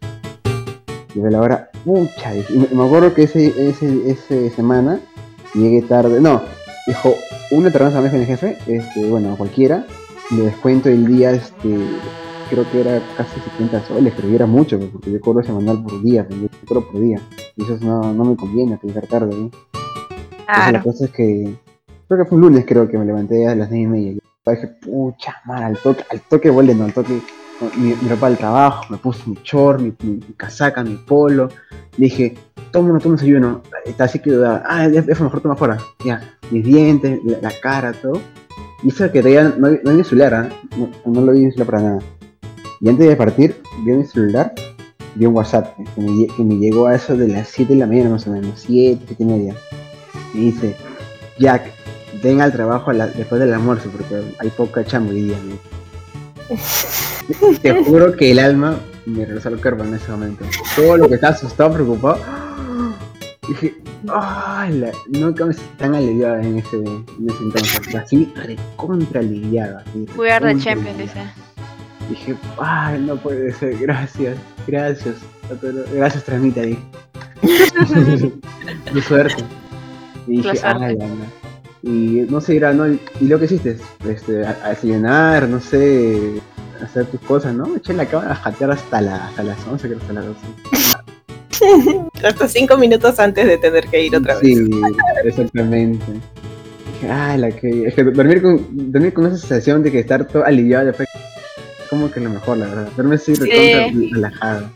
[1.15, 2.36] Y a la hora, mucha.
[2.36, 4.99] Y me, me acuerdo que ese, ese, ese semana
[5.54, 6.19] llegué tarde.
[6.21, 6.41] No,
[6.88, 7.15] dijo,
[7.51, 9.86] una terraza me dijo el jefe, este, bueno, cualquiera,
[10.32, 11.78] le descuento el día, este,
[12.49, 16.01] creo que era casi 70 soles, pero era mucho, pues, porque yo cobro semanal por
[16.04, 17.19] día, pues, yo cobro por día.
[17.56, 19.32] Y eso no, no me conviene, llegar tarde.
[19.34, 19.49] ¿eh?
[19.49, 20.84] Entonces, la Claro.
[20.84, 21.56] cosa es que,
[22.08, 24.12] creo que fue un lunes, creo que me levanté a las 9 y media.
[24.12, 27.19] Y dije, pucha, mal, al toque, al toque vuelve, no, al toque
[27.78, 29.94] mi, mi ropa del trabajo, me puse mi short, mi,
[30.38, 31.50] casaca, mi polo.
[31.98, 32.36] Dije,
[32.72, 33.62] toma, toma un desayuno.
[33.86, 35.78] Está así que dudaba, ah, fue mejor toma fuera.
[36.04, 38.20] Ya, mis dientes, la, cara, todo.
[38.84, 40.50] Y eso que todavía no, no vi mi celular, ¿ah?
[40.78, 42.00] no, no lo vi en celular para nada.
[42.82, 44.54] Y antes de partir, vi mi celular,
[45.15, 47.80] vi un WhatsApp que me, lle- que me llegó a eso de las 7 de
[47.80, 49.56] la mañana más o menos, 7, 7 y media.
[50.34, 50.76] Me dice,
[51.39, 51.72] Jack,
[52.22, 55.38] ven al trabajo después del almuerzo porque hay poca chamba hoy día.
[56.50, 57.14] dice.
[57.61, 60.45] Te juro que el alma me regresó al cuerpo en ese momento.
[60.75, 62.19] Todo lo que estaba asustado, preocupado.
[63.47, 63.75] Dije,
[64.11, 64.91] ¡ay!
[65.09, 67.95] nunca me sentí tan aliviada en ese, en ese entonces.
[67.95, 69.83] Así, recontra aliviada.
[70.31, 71.21] are the recontra champion, dice.
[72.09, 75.15] Dije, ay, no puede ser, gracias, gracias,
[75.93, 76.81] gracias Tramita, dije.
[78.93, 79.43] De suerte.
[80.27, 81.07] Y dije, La ay, la.
[81.88, 82.88] Y no sé, era, ¿no?
[82.88, 83.78] ¿Y lo que hiciste?
[84.10, 86.41] Este, a, a desayunar, no sé,
[86.84, 87.76] hacer tus cosas, ¿no?
[87.76, 90.39] Eché la cama a jatear hasta, la, hasta las 11, creo, hasta las 12.
[92.24, 94.43] Hasta cinco minutos antes de tener que ir otra vez.
[94.43, 94.69] Sí,
[95.24, 96.04] exactamente.
[97.10, 97.88] Ay, la que.
[97.88, 101.08] Es que dormir con, dormir con esa sensación de que estar todo aliviado después.
[101.15, 102.89] es Como que lo mejor, la verdad.
[102.98, 104.12] Dormir así Sí.
[104.12, 104.69] relajado.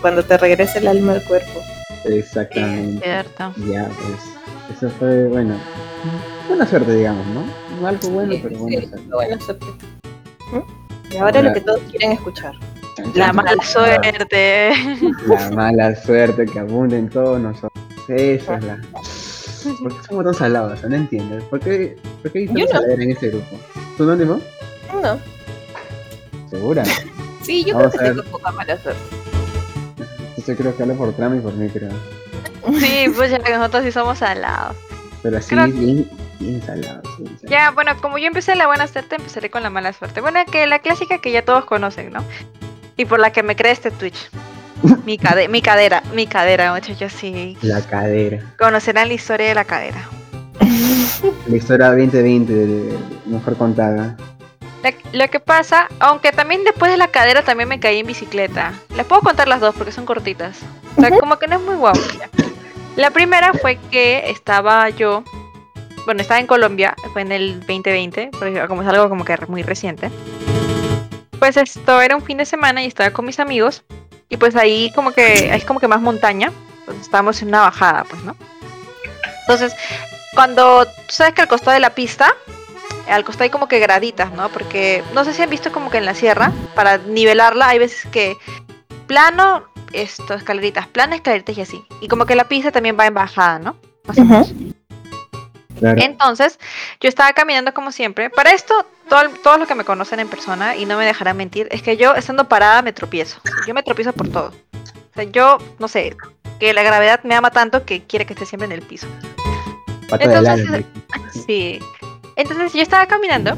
[0.00, 1.60] Cuando te regrese el alma al cuerpo.
[2.04, 3.02] Exactamente.
[3.04, 3.52] Cierto.
[3.68, 4.76] Ya, pues.
[4.76, 5.54] Eso fue, bueno.
[6.50, 7.44] Buena suerte, digamos, ¿no?
[7.80, 9.06] No algo bueno, pero buena Sí, suerte.
[9.10, 9.66] buena suerte.
[10.52, 11.12] ¿Mm?
[11.12, 12.54] Y ahora lo que todos quieren escuchar.
[13.14, 14.72] La mala suerte.
[15.26, 17.72] La mala suerte que abunda en todos nosotros.
[18.08, 18.76] Esa es la.
[19.82, 20.82] ¿Por qué somos tan salados?
[20.84, 21.38] No entiendo.
[21.48, 22.86] ¿Por qué, por qué hay tanta no.
[22.92, 23.56] en este grupo?
[23.96, 24.40] ¿Tú no, Nemo?
[25.02, 25.18] No.
[26.50, 26.82] ¿Segura?
[27.42, 29.00] Sí, yo Vamos creo que tengo poca mala suerte.
[30.46, 31.88] Yo creo que hablo por trama y por mí, creo.
[32.78, 34.76] Sí, pues ya que nosotros sí somos alados.
[35.22, 36.08] Pero así, Creo- bien,
[37.48, 40.20] Ya, bueno, como yo empecé la buena suerte, empezaré con la mala suerte.
[40.20, 42.24] Bueno, que la clásica que ya todos conocen, ¿no?
[42.96, 44.30] Y por la que me creé este Twitch.
[45.04, 47.56] Mi, cade- mi cadera, mi cadera, muchachos, sí.
[47.60, 48.42] La cadera.
[48.58, 50.08] Conocerán la historia de la cadera.
[51.46, 54.16] La historia 2020, de, de- mejor contada.
[54.82, 58.72] La- lo que pasa, aunque también después de la cadera también me caí en bicicleta.
[58.96, 60.58] Les puedo contar las dos porque son cortitas.
[60.96, 62.00] O sea, como que no es muy guapo.
[62.96, 65.22] La primera fue que estaba yo,
[66.04, 69.62] bueno, estaba en Colombia, fue en el 2020, porque como es algo como que muy
[69.62, 70.10] reciente.
[71.38, 73.82] Pues esto era un fin de semana y estaba con mis amigos
[74.28, 76.52] y pues ahí como que es como que más montaña,
[76.84, 78.36] pues estábamos en una bajada, pues, ¿no?
[79.42, 79.74] Entonces,
[80.34, 82.34] cuando tú sabes que al costado de la pista
[83.08, 84.48] al costado hay como que graditas, ¿no?
[84.50, 88.06] Porque no sé si han visto como que en la sierra, para nivelarla, hay veces
[88.10, 88.36] que
[89.06, 91.84] plano, esto, escaleritas, plano, escaleritas y así.
[92.00, 93.76] Y como que la pista también va en bajada, ¿no?
[94.06, 94.52] Más o menos.
[95.80, 96.00] Claro.
[96.02, 96.58] Entonces,
[97.00, 98.30] yo estaba caminando como siempre.
[98.30, 101.66] Para esto, todo, todos los que me conocen en persona, y no me dejarán mentir,
[101.72, 103.40] es que yo estando parada me tropiezo.
[103.66, 104.52] Yo me tropiezo por todo.
[104.74, 106.16] O sea, yo, no sé,
[106.60, 109.08] que la gravedad me ama tanto que quiere que esté siempre en el piso.
[110.12, 110.84] Entonces-
[111.46, 111.80] Sí.
[112.36, 113.56] Entonces yo estaba caminando.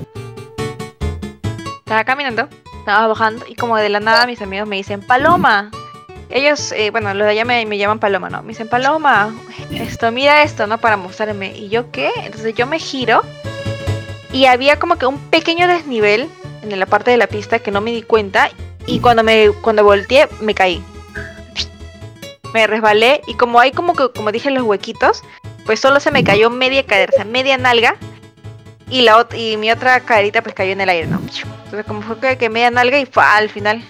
[1.79, 2.49] Estaba caminando.
[2.79, 3.45] Estaba bajando.
[3.49, 5.71] Y como de la nada mis amigos me dicen, Paloma.
[6.33, 8.43] Ellos, eh, bueno, los de allá me, me llaman Paloma, ¿no?
[8.43, 9.35] Me dicen, Paloma,
[9.71, 10.79] esto, mira esto, ¿no?
[10.79, 11.55] Para mostrarme.
[11.55, 12.11] ¿Y yo qué?
[12.25, 13.23] Entonces yo me giro.
[14.33, 16.31] Y había como que un pequeño desnivel
[16.63, 18.51] en la parte de la pista que no me di cuenta.
[18.87, 20.83] Y cuando me cuando volteé, me caí.
[22.55, 23.21] Me resbalé.
[23.27, 25.23] Y como hay como que, como dije, los huequitos,
[25.67, 27.97] pues solo se me cayó media cadera, media nalga.
[28.89, 31.19] Y, la y mi otra caderita pues cayó en el aire, ¿no?
[31.19, 33.85] Entonces como fue que media nalga y fue al final.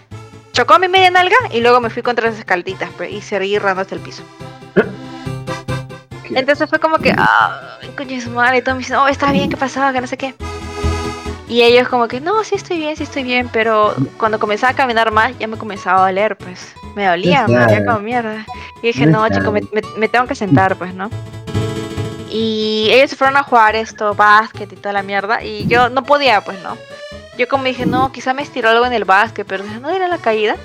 [0.52, 3.82] Chocó mi media nalga y luego me fui contra las escalditas pues, y seguí errando
[3.82, 4.22] hasta el piso.
[6.34, 9.50] Entonces fue como que, ah, coño su madre, y todo me dice, oh, está bien,
[9.50, 9.92] ¿qué pasaba?
[9.92, 10.34] Que no sé qué.
[11.48, 14.76] Y ellos como que, no, sí estoy bien, sí estoy bien, pero cuando comenzaba a
[14.76, 16.72] caminar más ya me comenzaba a doler, pues.
[16.94, 18.46] Me dolía, me dolía como mierda.
[18.82, 21.10] Y dije, no, chico, me, me- me tengo que sentar, pues, ¿no?
[22.30, 26.02] Y ellos se fueron a jugar esto, básquet y toda la mierda, y yo no
[26.02, 26.78] podía, pues, ¿no?
[27.38, 30.07] Yo como dije, no, quizá me estiró algo en el básquet, pero dije, no era
[30.09, 30.57] la caída.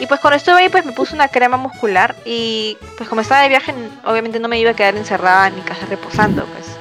[0.00, 3.42] Y pues cuando estuve ahí, pues me puse una crema muscular y pues como estaba
[3.42, 3.74] de viaje,
[4.04, 6.76] obviamente no me iba a quedar encerrada en mi casa reposando, pues.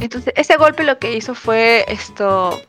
[0.00, 2.60] Entonces, ese golpe lo que hizo fue esto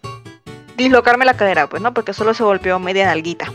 [0.76, 1.94] dislocarme la cadera, pues, ¿no?
[1.94, 3.52] Porque solo se golpeó media nalguita.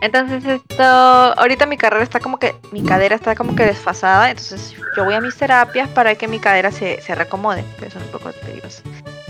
[0.00, 4.74] Entonces, esto, ahorita mi carrera está como que, mi cadera está como que desfasada, entonces
[4.94, 8.04] yo voy a mis terapias para que mi cadera se, se reacomode, pero eso es
[8.04, 8.82] un poco peligroso.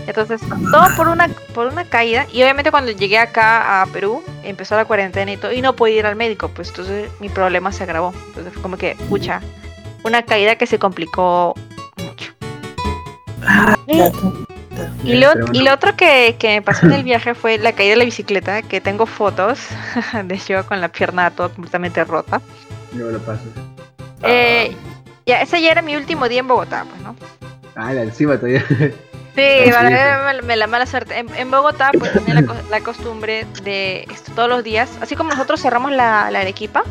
[0.09, 0.41] Entonces,
[0.71, 4.85] todo por una, por una caída, y obviamente cuando llegué acá a Perú, empezó la
[4.85, 8.11] cuarentena y todo, y no podía ir al médico, pues entonces mi problema se agravó.
[8.29, 9.39] Entonces fue como que, pucha,
[10.03, 11.53] una caída que se complicó
[11.97, 12.33] mucho.
[13.85, 14.11] Y- Ya,
[15.03, 17.91] y lo, y lo otro que, que me pasó en el viaje fue la caída
[17.91, 19.59] de la bicicleta, que tengo fotos
[20.23, 22.41] de yo con la pierna toda completamente rota.
[22.93, 23.43] luego lo paso.
[24.23, 24.75] Eh,
[25.27, 27.15] ya, ese ya era mi último día en Bogotá, pues, ¿no?
[27.75, 28.65] Ah, la encima todavía.
[29.35, 31.17] Sí, para me- la mala suerte.
[31.17, 35.29] En, en Bogotá, pues tenía la, la costumbre de esto todos los días, así como
[35.29, 36.83] nosotros cerramos la, la Arequipa,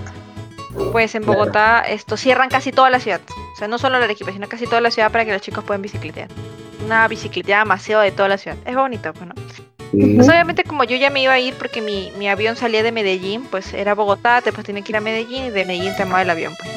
[0.92, 1.40] pues en Claro.
[1.40, 3.20] Bogotá esto cierran casi toda la ciudad.
[3.54, 5.64] O sea, no solo la Arequipa, sino casi toda la ciudad para que los chicos
[5.64, 6.28] puedan bicicletear.
[6.84, 8.56] Una bicicleteada demasiado de toda la ciudad.
[8.64, 9.34] Es bonito, pues, ¿no?
[9.54, 10.14] Sí.
[10.16, 12.92] Pues obviamente como yo ya me iba a ir porque mi, mi avión salía de
[12.92, 16.30] Medellín, pues era Bogotá, después tenía que ir a Medellín y de Medellín tomaba el
[16.30, 16.54] avión.
[16.58, 16.70] Pues.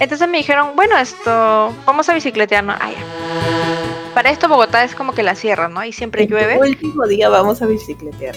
[0.00, 2.72] Entonces me dijeron, bueno, esto, vamos a bicicletear, ¿no?
[2.72, 3.81] Ah, ya.
[4.14, 5.82] Para esto Bogotá es como que la sierra, ¿no?
[5.84, 6.58] Y siempre En llueve.
[6.58, 8.34] último día vamos a bicicletear.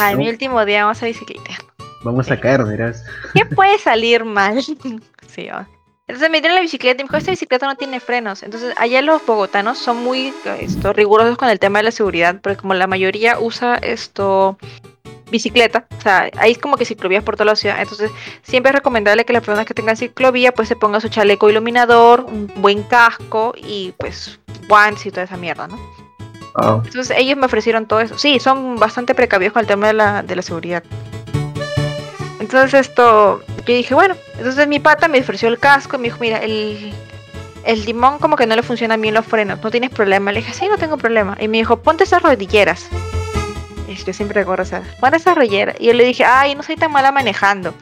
[0.00, 1.58] Ay, mi último día vamos a bicicletear.
[2.02, 3.04] Vamos a caer, verás.
[3.32, 4.60] ¿Qué puede salir mal?
[5.28, 5.68] sí, va.
[6.08, 8.42] Entonces me dieron la bicicleta y me dijo, esta bicicleta no tiene frenos.
[8.42, 12.56] Entonces allá los bogotanos son muy esto, rigurosos con el tema de la seguridad, porque
[12.56, 14.58] como la mayoría usa esto
[15.30, 18.10] bicicleta, o sea, ahí es como que ciclovías por toda la ciudad, entonces
[18.42, 22.24] siempre es recomendable que las personas que tengan ciclovía pues se pongan su chaleco iluminador,
[22.24, 25.78] un buen casco y pues guantes y toda esa mierda, ¿no?
[26.54, 28.18] Ah, Entonces ellos me ofrecieron todo eso.
[28.18, 30.82] Sí, son bastante precavidos con el tema de la, de la seguridad.
[32.40, 36.18] Entonces esto, yo dije, bueno, entonces mi pata me ofreció el casco y me dijo,
[36.20, 36.92] mira, el,
[37.64, 40.32] el limón como que no le funcionan bien los frenos, no tienes problema.
[40.32, 41.36] Le dije, sí, no tengo problema.
[41.40, 42.88] Y me dijo, ponte esas rodilleras.
[43.88, 45.76] Y yo siempre recuerdo esas, ponte esas rodilleras.
[45.78, 47.72] Y yo le dije, ay, no soy tan mala manejando.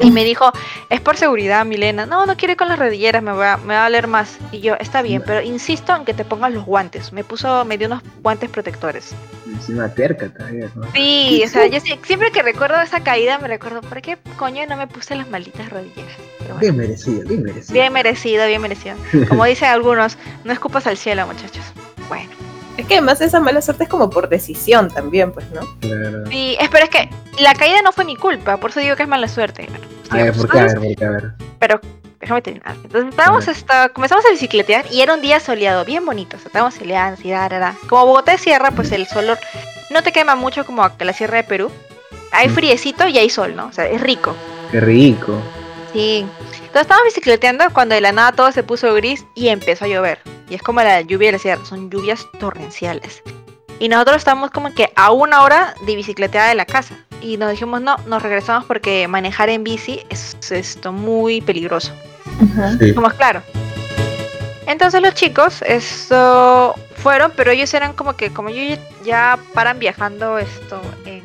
[0.00, 0.50] Y me dijo,
[0.88, 2.06] es por seguridad, Milena.
[2.06, 4.38] No, no quiero ir con las rodilleras, me va, me va a valer más.
[4.50, 7.12] Y yo, está bien, pero insisto en que te pongas los guantes.
[7.12, 9.14] Me puso, me dio unos guantes protectores.
[9.46, 10.90] encima terca todavía, ¿no?
[10.92, 14.76] Sí, o sea, yo siempre que recuerdo esa caída me recuerdo, ¿por qué coño no
[14.76, 16.16] me puse las malditas rodilleras?
[16.40, 17.72] Bueno, Bien merecido, bien merecido.
[17.74, 18.96] bien merecido, bien merecido.
[19.28, 21.64] Como dicen algunos, no escupas al cielo, muchachos.
[22.08, 22.30] Bueno,
[22.92, 25.60] que además esa mala suerte es como por decisión también, pues, ¿no?
[25.80, 26.26] Claro.
[26.30, 29.02] sí, es- pero es que la caída no fue mi culpa, por eso digo que
[29.04, 29.66] es mala suerte.
[29.68, 30.36] Bueno, A ver, sigamos.
[30.36, 30.58] ¿por qué?
[30.58, 31.04] A Entonces, ver, ¿por qué?
[31.06, 31.32] A ver.
[31.58, 31.80] pero
[32.20, 32.76] déjame terminar.
[32.84, 36.36] Entonces estábamos hasta, comenzamos a bicicletear y era un día soleado, bien bonito.
[36.36, 37.74] O sea, estábamos soleados y da, da, da.
[37.88, 39.26] Como Bogotá es sierra, pues el sol
[39.90, 41.70] no te quema mucho como la sierra de Perú.
[42.32, 42.54] Hay Mm.
[42.54, 43.66] friecito y hay sol, ¿no?
[43.66, 44.34] O sea, es rico.
[44.70, 45.38] Qué rico.
[45.92, 46.26] Sí.
[46.50, 50.18] Entonces estábamos bicicleteando cuando de la nada todo se puso gris y empezó a llover.
[50.48, 53.22] Y es como la lluvia de la sierra, son lluvias torrenciales.
[53.78, 56.96] Y nosotros estábamos como que a una hora de bicicleteada de la casa.
[57.20, 61.92] Y nos dijimos, no, nos regresamos porque manejar en bici es esto muy peligroso.
[62.78, 62.94] Sí.
[62.94, 63.42] Como es claro.
[64.66, 70.38] Entonces los chicos esto fueron, pero ellos eran como que, como ellos ya paran viajando
[70.38, 71.22] esto en,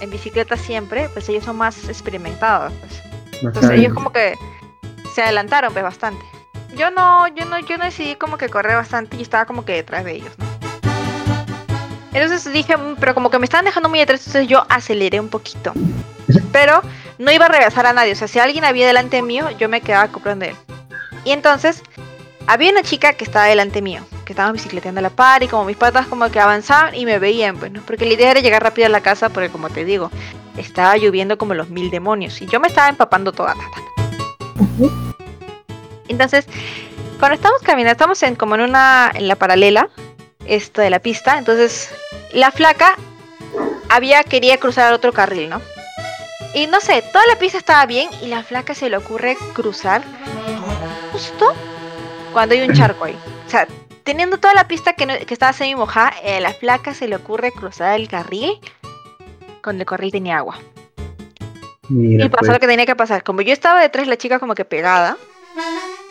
[0.00, 2.72] en bicicleta siempre, pues ellos son más experimentados.
[2.74, 3.11] Pues.
[3.42, 4.36] Entonces ellos como que
[5.14, 6.24] se adelantaron pues bastante.
[6.76, 9.72] Yo no, yo no, yo no decidí como que correr bastante y estaba como que
[9.74, 10.46] detrás de ellos, ¿no?
[12.14, 15.28] Entonces dije, "Mm, pero como que me estaban dejando muy detrás, entonces yo aceleré un
[15.28, 15.72] poquito.
[16.52, 16.82] Pero
[17.18, 18.12] no iba a regresar a nadie.
[18.12, 20.54] O sea, si alguien había delante mío, yo me quedaba comprando él.
[21.24, 21.82] Y entonces
[22.46, 25.64] había una chica que estaba delante mío, que estaba bicicleteando a la par y como
[25.64, 27.82] mis patas como que avanzaban y me veían, pues, ¿no?
[27.82, 30.10] Porque la idea era llegar rápido a la casa porque como te digo,
[30.56, 33.54] estaba lloviendo como los mil demonios y yo me estaba empapando toda.
[36.08, 36.46] Entonces,
[37.18, 39.88] cuando estamos caminando, estamos en como en una en la paralela
[40.46, 41.94] esto de la pista, entonces
[42.32, 42.96] la flaca
[43.88, 45.60] había quería cruzar al otro carril, ¿no?
[46.54, 50.02] Y no sé, toda la pista estaba bien y la flaca se le ocurre cruzar
[51.12, 51.54] justo
[52.32, 53.16] cuando hay un charco ahí.
[53.46, 53.66] O sea,
[54.04, 57.16] teniendo toda la pista que, no- que estaba semi mojada, eh, la flaca se le
[57.16, 58.58] ocurre cruzar el carril
[59.62, 60.58] cuando el carril tenía agua.
[61.88, 62.52] Mira, Y pasó pues.
[62.52, 63.22] lo que tenía que pasar.
[63.22, 65.16] Como yo estaba detrás, la chica como que pegada.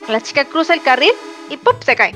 [0.08, 1.12] La chica cruza el carril
[1.49, 1.75] y ¡pum!
[1.84, 2.13] se cae.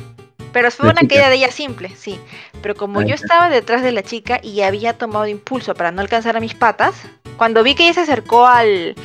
[0.53, 1.15] Pero fue La una chica.
[1.15, 2.19] caída de ella simple, sí.
[2.61, 6.37] Pero como yo estaba detrás de la chica y había tomado impulso para no alcanzar
[6.37, 6.95] a mis patas,
[7.37, 8.95] cuando vi que ella se acercó al,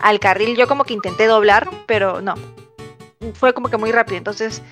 [0.00, 2.34] al carril, yo como que intenté doblar, pero no.
[3.34, 4.18] Fue como que muy rápido.
[4.18, 4.62] Entonces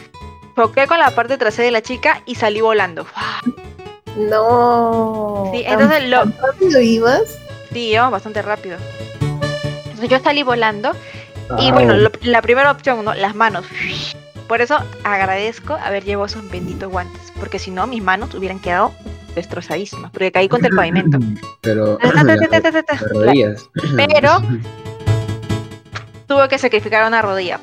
[0.57, 3.07] choqué con la parte trasera de la chica y salí volando.
[4.17, 5.51] No.
[5.53, 7.39] Sí, ¿Tan- entonces lo- rápido ibas?
[7.73, 8.77] Sí, íbamos bastante rápido.
[9.85, 10.93] Entonces yo salí volando
[11.59, 13.15] y bueno, lo- la primera opción, ¿no?
[13.15, 13.65] Las manos.
[14.49, 18.93] Por eso agradezco haber llevado esos benditos guantes, porque si no mis manos hubieran quedado
[19.35, 21.19] destrozadísimas, porque caí contra el pavimento.
[21.63, 21.99] Pero.
[23.97, 24.41] Pero
[26.27, 27.61] tuve que sacrificar una rodilla.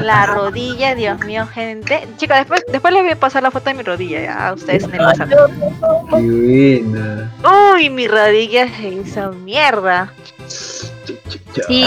[0.00, 2.06] La rodilla, Dios mío, gente.
[2.16, 4.84] Chicos, después, después les voy a pasar la foto de mi rodilla ya a ustedes
[4.84, 5.28] en el WhatsApp.
[5.28, 7.32] Qué buena.
[7.74, 10.12] Uy, mi rodilla se hizo mierda.
[10.46, 11.84] Sí.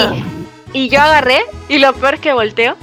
[0.73, 1.39] Y yo agarré,
[1.69, 2.75] y lo peor es que volteo,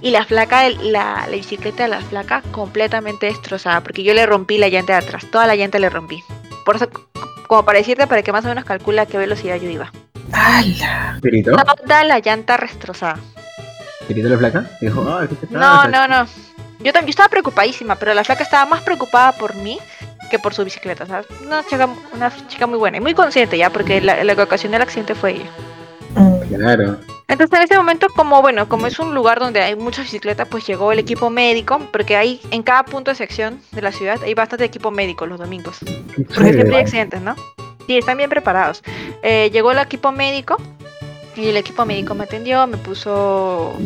[0.00, 4.58] y la flaca, la, la bicicleta de la flaca completamente destrozada, porque yo le rompí
[4.58, 6.22] la llanta de atrás, toda la llanta le rompí.
[6.64, 6.88] Por eso,
[7.46, 9.92] como para decirte, para que más o menos calcula a qué velocidad yo iba.
[10.32, 11.20] ¡Hala!
[11.86, 13.18] Toda la llanta destrozada.
[14.08, 14.70] ¿Pirito la flaca?
[14.80, 15.88] Dijo, "Ay, ¿qué te No, pasa?".
[15.88, 16.26] no, no.
[16.80, 19.78] Yo, tam- yo estaba preocupadísima, pero la flaca estaba más preocupada por mí
[20.30, 21.26] que por su bicicleta, ¿sabes?
[21.44, 24.76] Una chica, una chica muy buena y muy consciente ya, porque la, la que ocasionó
[24.76, 25.50] el accidente fue ella.
[26.48, 26.98] Claro.
[27.28, 30.66] Entonces en ese momento, como bueno, como es un lugar donde hay muchas bicicletas, pues
[30.66, 34.34] llegó el equipo médico, porque hay en cada punto de sección de la ciudad hay
[34.34, 35.78] bastante equipo médico los domingos,
[36.34, 37.34] porque siempre hay accidentes, ¿no?
[37.86, 38.82] Sí, están bien preparados.
[39.22, 40.56] Eh, llegó el equipo médico
[41.36, 43.76] y el equipo médico me atendió, me puso,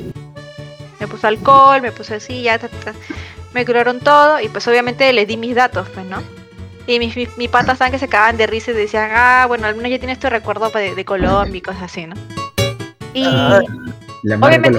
[0.98, 2.92] me puso alcohol, me puso así, ya, ta, ta,
[3.52, 6.22] me curaron todo y pues obviamente les di mis datos, pues, ¿no?
[6.86, 9.66] Y mis, mis, mis patas estaban que se cagaban de risa y decían, ah, bueno,
[9.66, 12.14] al menos ya tienes tu recuerdo de, de Colombia y cosas así, ¿no?
[13.14, 13.60] Y, Ah.
[14.22, 14.78] La Obviamente-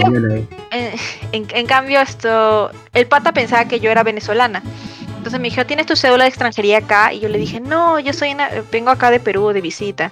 [0.72, 0.94] en,
[1.32, 4.62] en- en cambio, esto, el pata pensaba que yo era venezolana.
[5.22, 7.14] Entonces me dijo, ¿tienes tu cédula de extranjería acá?
[7.14, 10.12] Y yo le dije, no, yo soy una- vengo acá de Perú de visita.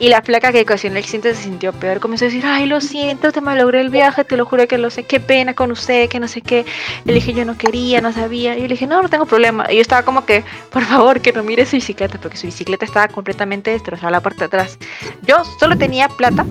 [0.00, 2.00] Y la flaca que ocasionó el accidente se sintió peor.
[2.00, 4.90] Comenzó a decir, ay, lo siento, te malogré el viaje, te lo juro que lo
[4.90, 6.66] sé, qué pena con usted, que no sé qué.
[7.04, 8.54] Le dije, yo no quería, no sabía.
[8.56, 9.64] Y yo le dije, no, no tengo problema.
[9.70, 10.42] Y yo estaba como que,
[10.72, 14.40] por favor, que no mire su bicicleta, porque su bicicleta estaba completamente destrozada la parte
[14.40, 14.76] de atrás.
[15.22, 16.44] Yo solo tenía plata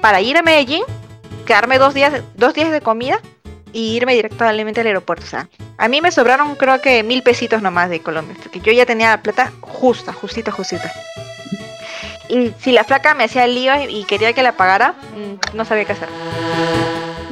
[0.00, 0.82] para ir a Medellín,
[1.44, 3.20] quedarme dos días, dos días de comida
[3.74, 5.26] y irme directamente al aeropuerto.
[5.26, 8.72] O sea, a mí me sobraron creo que mil pesitos nomás de Colombia, porque yo
[8.72, 10.90] ya tenía la plata justa, justita, justita.
[12.28, 15.64] Y si la flaca me hacía el lío y quería que la pagara, mm, no
[15.64, 16.08] sabía qué hacer.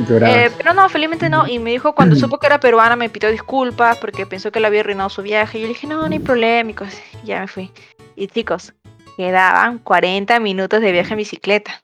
[0.09, 1.47] Eh, pero no, felizmente no.
[1.47, 4.67] Y me dijo, cuando supo que era peruana, me pidió disculpas porque pensó que le
[4.67, 5.59] había arruinado su viaje.
[5.59, 6.71] Y yo le dije, no, no hay problema.
[6.71, 7.01] Y cosas.
[7.25, 7.71] Ya me fui.
[8.17, 8.75] Y chicos,
[9.17, 11.83] quedaban 40 minutos de viaje en bicicleta.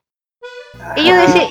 [0.96, 1.48] Y yo decía,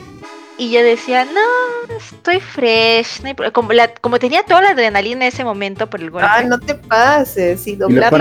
[0.58, 3.22] y yo decía, no, estoy fresh.
[3.22, 3.54] no hay pro-".
[3.54, 6.60] como, la- como tenía toda la adrenalina en ese momento por el golpe, Ah, no
[6.60, 7.66] te pases.
[7.68, 8.14] Y ¿Y los doblar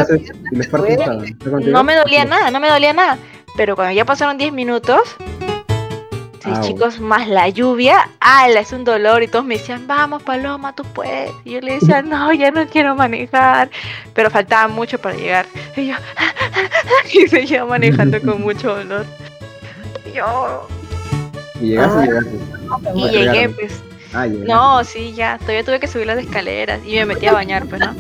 [1.65, 3.19] no me dolía nada, no me dolía nada.
[3.57, 5.01] Pero cuando ya pasaron 10 minutos,
[6.45, 6.61] sí, Au.
[6.63, 9.23] chicos, más la lluvia, ala, es un dolor.
[9.23, 11.31] Y todos me decían, vamos, Paloma, tú puedes.
[11.45, 13.71] Y yo le decía, no, ya no quiero manejar.
[14.15, 15.47] Pero faltaba mucho para llegar.
[15.77, 15.95] Y yo,
[17.13, 19.07] y seguía manejando con mucho dolor.
[20.07, 20.69] Y yo,
[21.61, 22.05] Y llegaste, Ah.
[22.05, 22.37] llegaste.
[22.95, 23.83] y llegué, pues.
[24.13, 24.27] Ah.
[24.27, 25.39] No, sí, ya.
[25.39, 27.95] Todavía tuve que subir las escaleras y me metí a bañar, pues, ¿no?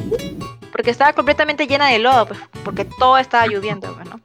[0.73, 4.21] Porque estaba completamente llena de lodo, pues, porque todo estaba lloviendo, pues, ¿no?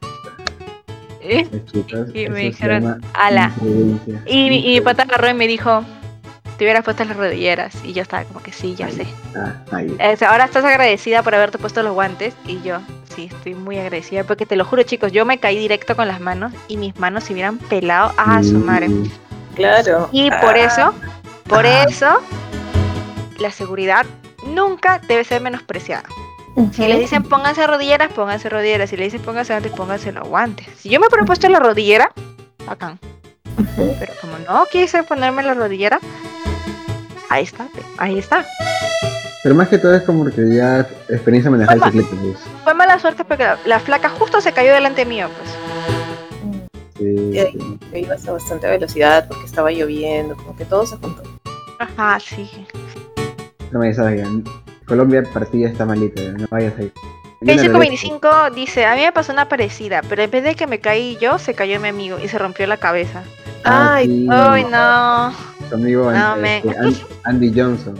[1.24, 1.48] ¿Eh?
[2.14, 3.52] Y me dijeron, ala.
[4.26, 5.84] Y, y mi pata agarró y me dijo,
[6.64, 7.74] hubieras puesto las rodilleras.
[7.84, 9.06] Y yo estaba como que sí, ya sé.
[9.36, 9.96] Ah, ahí.
[10.28, 12.34] Ahora estás agradecida por haberte puesto los guantes.
[12.46, 12.78] Y yo,
[13.14, 14.24] sí, estoy muy agradecida.
[14.24, 17.24] Porque te lo juro, chicos, yo me caí directo con las manos y mis manos
[17.24, 18.88] se hubieran pelado a su madre.
[18.88, 19.10] Mm,
[19.54, 20.08] Claro.
[20.12, 20.94] Y por Ah, eso,
[21.48, 21.84] por Ah.
[21.88, 22.20] eso,
[23.38, 24.06] la seguridad
[24.46, 26.04] nunca debe ser menospreciada.
[26.72, 28.90] Si les dicen pónganse rodilleras, pónganse rodilleras.
[28.90, 30.66] Si le dicen pónganse guantes, pónganse los guantes.
[30.78, 32.12] Si yo me hubiera puesto la rodillera,
[32.66, 32.98] bacán.
[33.76, 35.98] Pero como no quise ponerme la rodillera,
[37.32, 37.68] ahí está,
[37.98, 38.44] ahí está.
[39.42, 41.90] Pero más que todo es como que ya experiencia manejar Toma.
[41.90, 42.22] bicicleta.
[42.22, 42.38] Pues.
[42.62, 45.50] Fue mala suerte porque la, la flaca justo se cayó delante mío, pues.
[46.98, 47.78] Sí, Y ahí sí.
[47.90, 51.22] que ibas a bastante velocidad porque estaba lloviendo, como que todo se juntó.
[51.80, 52.48] Ajá, sí.
[53.72, 54.44] No me salgan.
[54.86, 56.92] Colombia partida está malita, no vayas ahí.
[57.44, 57.78] Yo no lo dejo.
[57.78, 61.16] 25 dice, a mí me pasó una parecida, pero en vez de que me caí
[61.20, 63.22] yo, se cayó mi amigo y se rompió la cabeza.
[63.64, 65.32] Ah, Ay, sí, Ay, no.
[65.68, 67.94] Su amigo No, este, me- An- Andy Johnson.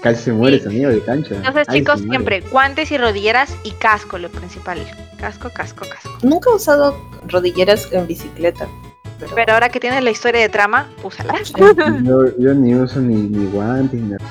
[0.00, 0.64] Casi se muere Sí.
[0.64, 1.34] su amigo de cancha.
[1.34, 4.78] Entonces, Ay, chicos, siempre guantes y rodilleras y casco, lo principal.
[5.18, 6.18] Casco, casco, casco.
[6.22, 6.94] Nunca he usado
[7.28, 8.66] rodilleras en bicicleta.
[9.18, 11.34] Pero, Pero ahora que tienes la historia de trama, úsala.
[12.02, 14.24] Yo, yo ni uso ni, ni guantes ni nada.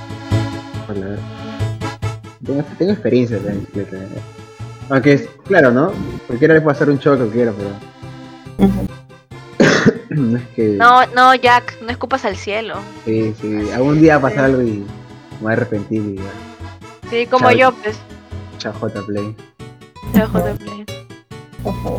[2.45, 3.97] Tengo, tengo experiencia en bicicleta.
[4.89, 5.93] Aunque, es, claro, ¿no?
[6.27, 7.53] Cualquiera le puede hacer un choque, cualquiera,
[8.57, 8.83] pero
[10.09, 10.67] no es que...
[10.69, 12.75] No, no, Jack, no escupas al cielo.
[13.05, 17.09] Sí, sí, algún día va a pasar algo y me voy a arrepentir y ya.
[17.09, 17.57] Sí, como Chao.
[17.57, 17.97] yo, pues.
[18.57, 19.35] Chao, J-Play.
[20.13, 20.85] Dejo de play.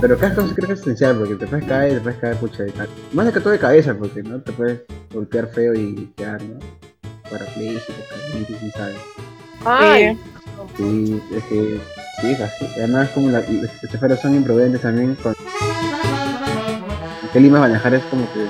[0.01, 2.65] Pero casco sí creo que es esencial porque te puedes caer, te puedes caer pucha
[2.65, 2.93] de cabeza.
[3.13, 4.81] Más de que todo de cabeza porque no te puedes
[5.13, 6.59] golpear feo y quedar, ¿no?
[7.31, 8.97] Parapléjico, carnitis, y sabes.
[9.65, 10.34] Ay, Sí,
[10.79, 11.81] es que
[12.21, 12.67] sí, así.
[12.77, 15.35] Además como la- los choferes son imprudentes también con...
[17.35, 18.47] Lima manejar es como que...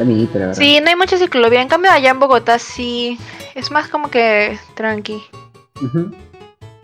[0.00, 0.60] Amiguita, la verdad.
[0.60, 1.62] Sí, no hay mucha ciclovía.
[1.62, 3.18] En cambio, allá en Bogotá sí
[3.54, 5.22] es más como que tranqui.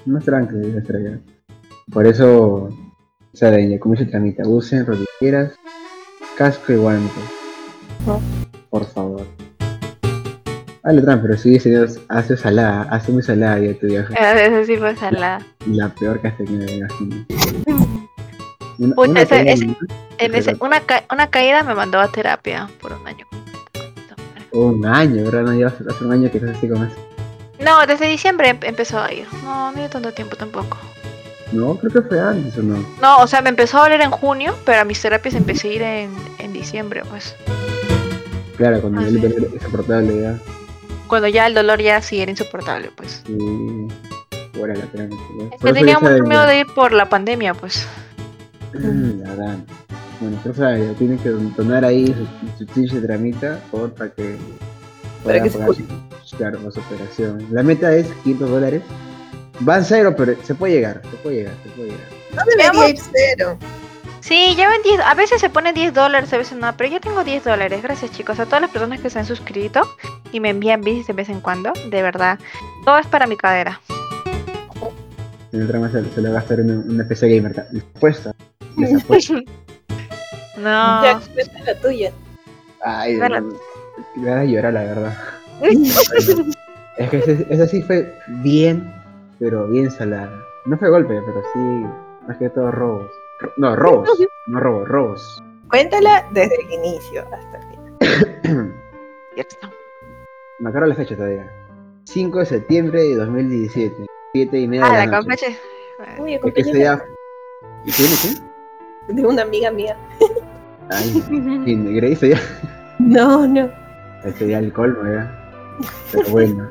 [0.06, 0.24] Más
[0.86, 1.20] ser allá.
[1.92, 2.70] Por eso, o
[3.34, 5.52] sea, de como se tramita, usen rodilleras,
[6.36, 7.12] casco y guantes.
[8.06, 8.20] Ujú.
[8.70, 9.26] Por favor.
[10.84, 14.14] Dale, Tran, pero sí, señor, hace salada, hace muy salada ya tu viaje.
[14.18, 15.40] A veces sí fue salada.
[15.66, 17.24] La peor que has tenido, me imagino.
[18.78, 19.76] Una- una ese- caída ese- más,
[20.18, 23.26] En ese- una, ca- una caída me mandó a terapia por un año.
[24.52, 25.42] Un año, ¿verdad?
[25.42, 26.96] No llevas hace un año que estás así con eso.
[27.64, 29.26] No, desde diciembre em- empezó a ir.
[29.44, 30.76] No, no dio tanto tiempo tampoco.
[31.52, 32.84] No, creo que fue antes o no.
[33.00, 35.72] No, o sea, me empezó a doler en junio, pero a mis terapias empecé a
[35.74, 37.36] ir en, en diciembre, pues.
[38.56, 39.20] Claro, cuando Ah, el sí.
[39.20, 40.38] dolor es insoportable ya.
[41.12, 43.22] Cuando ya el dolor ya sí era insoportable, pues.
[44.54, 44.84] Fuera la.
[44.84, 44.90] Es
[45.62, 46.46] que tenía ya mucho miedo ya.
[46.46, 47.86] de ir por la pandemia, pues.
[48.72, 49.58] La verdad.
[50.20, 52.14] Bueno, pero sabe, tiene que donar ahí
[52.56, 54.38] su, de tramita por para que
[55.22, 55.74] Para pueda que se pagar
[56.24, 57.46] su, claro, operación.
[57.50, 58.82] La meta es 500 dólares.
[59.60, 62.08] Van cero, pero se puede llegar, se puede llegar, se puede llegar.
[62.34, 63.58] no debería ir cero.
[64.22, 67.00] Sí, ya ven 10, a veces se pone 10 dólares, a veces no, pero yo
[67.00, 67.82] tengo 10 dólares.
[67.82, 69.82] Gracias chicos, a todas las personas que se han suscrito
[70.30, 72.38] y me envían bicis de vez en cuando, de verdad.
[72.84, 73.80] Todo es para mi cadera.
[75.52, 77.52] En el trama se, se le va a gastar en una, una PC gamer.
[77.52, 77.66] ta-
[77.96, 78.32] Apuesta.
[78.76, 79.34] Les apuesto.
[80.56, 81.02] No.
[81.02, 82.12] Ya, cuenta la tuya.
[82.84, 85.18] Ay, me van a llorar, la verdad.
[86.98, 88.92] Es que esa sí fue bien,
[89.38, 90.30] pero bien salada.
[90.66, 91.58] No fue golpe, pero sí,
[92.28, 93.10] más que todo robos.
[93.57, 94.09] No, robos,
[94.47, 95.43] no robos, robos.
[95.68, 98.74] Cuéntala desde el inicio hasta el final.
[99.34, 99.70] Cierto.
[100.61, 101.51] Me acuerdo la fecha todavía.
[102.05, 105.47] 5 de septiembre de 2017, 7 y media Ah, de la la noche.
[105.47, 106.20] campeche.
[106.22, 107.03] Uy, día...
[107.84, 109.12] ¿Y tiene qué?
[109.14, 109.97] de una amiga mía.
[110.90, 111.22] Ay,
[111.66, 112.40] y negré ese día.
[112.99, 113.68] No, no.
[114.24, 115.38] Ese día el colmo ya.
[116.12, 116.70] Pero bueno.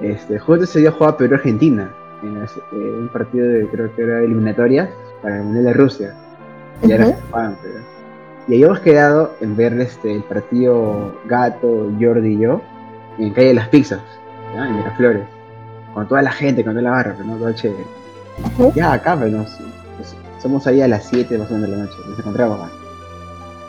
[0.00, 1.92] Este, justo ese día jugaba Perú-Argentina.
[2.22, 4.88] En las- eh, un partido de, creo que era eliminatorias
[5.22, 6.14] para el Mundial de Rusia.
[6.82, 7.14] Y ahora Ujú.
[7.16, 7.74] se jugaban, pero-
[8.48, 12.60] Y habíamos quedado en ver este, el partido Gato, Jordi y yo
[13.18, 14.00] en Calle de las Pizzas,
[14.54, 14.66] ¿ya?
[14.66, 15.24] en Miraflores.
[15.92, 17.84] Con toda la gente, con toda la barra, pero no todo chévere.
[18.74, 19.64] Ya acá, pero no, sí,
[19.96, 22.70] pues, somos ahí a las 7 más o menos de la noche, nos encontramos acá.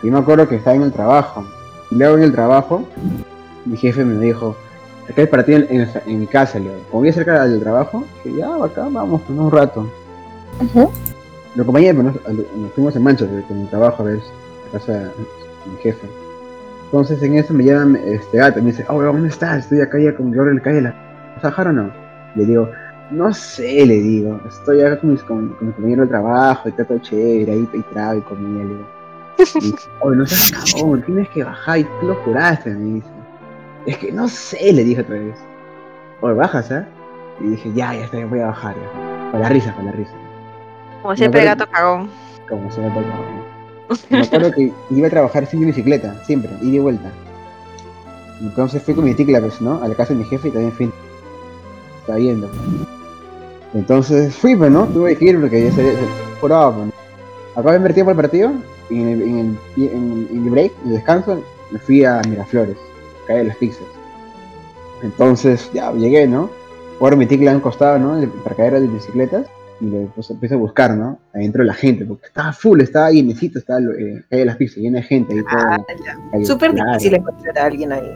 [0.03, 1.43] Y me acuerdo que estaba en el trabajo.
[1.91, 2.83] Y luego en el trabajo,
[3.65, 4.55] mi jefe me dijo,
[5.09, 8.05] acá hay partido en, en, en mi casa, le digo, como voy cerca del trabajo,
[8.23, 9.89] dije, ya, acá vamos, pues, un rato.
[10.61, 10.91] Ujú.
[11.55, 14.19] Lo acompañé, pero nos, nos fuimos en mancha con mi trabajo a ver
[14.65, 15.09] la casa de
[15.71, 16.07] mi jefe.
[16.85, 19.59] Entonces en eso me llaman este gato, me dice, oh, ¿dónde estás?
[19.59, 20.89] Estoy acá ya con Jordi le cae la.
[21.35, 21.91] ¿Vas a bajar o no?
[22.35, 22.69] Le digo,
[23.11, 26.71] no sé, le digo, estoy acá con mis, con, con mi compañero de trabajo, y
[26.71, 28.87] está todo chévere, ahí, ahí trago y comida, le digo.
[29.61, 33.07] Y oh, no seas cabrón, tienes que bajar, y tú lo juraste, me dice.
[33.85, 35.37] Es que no sé, le dije otra vez.
[36.21, 36.85] Oye, bajas, ¿eh?
[37.39, 39.31] Y dije, ya, ya está, voy a bajar, ya.
[39.31, 40.13] Para la risa, para la risa.
[41.01, 42.09] Como siempre, gato cagón.
[42.47, 43.01] Como se me tocó.
[44.09, 47.11] Me acuerdo que iba a trabajar sin mi bicicleta, siempre, y vuelta.
[48.41, 49.81] Entonces fui con mi ticla, pues, ¿no?
[49.81, 50.91] A la casa de mi jefe y también fui.
[52.01, 52.49] Estaba yendo.
[53.73, 54.85] Entonces fui, pues, ¿no?
[54.87, 55.95] Tuve que ir porque ya se
[56.39, 56.89] juraba, pues.
[57.53, 58.51] Acabo de invertir por el partido
[58.89, 61.41] y en el, en, el, en, en el break, en el descanso,
[61.71, 62.77] me fui a Miraflores,
[63.27, 63.83] calle de las pizzas.
[65.01, 66.49] Entonces, ya llegué, ¿no?
[66.99, 68.27] Ahora mi ticla a un costado, ¿no?
[68.43, 69.47] Para caer de bicicletas
[69.81, 71.19] y lo pues, empiezo a buscar, ¿no?
[71.33, 74.77] Adentro de la gente, porque estaba full, estaba llenecito, estaba eh, calle de las pizzas,
[74.77, 76.45] llena de gente ahí Ah, ya.
[76.45, 78.11] Súper difícil encontrar a alguien ahí.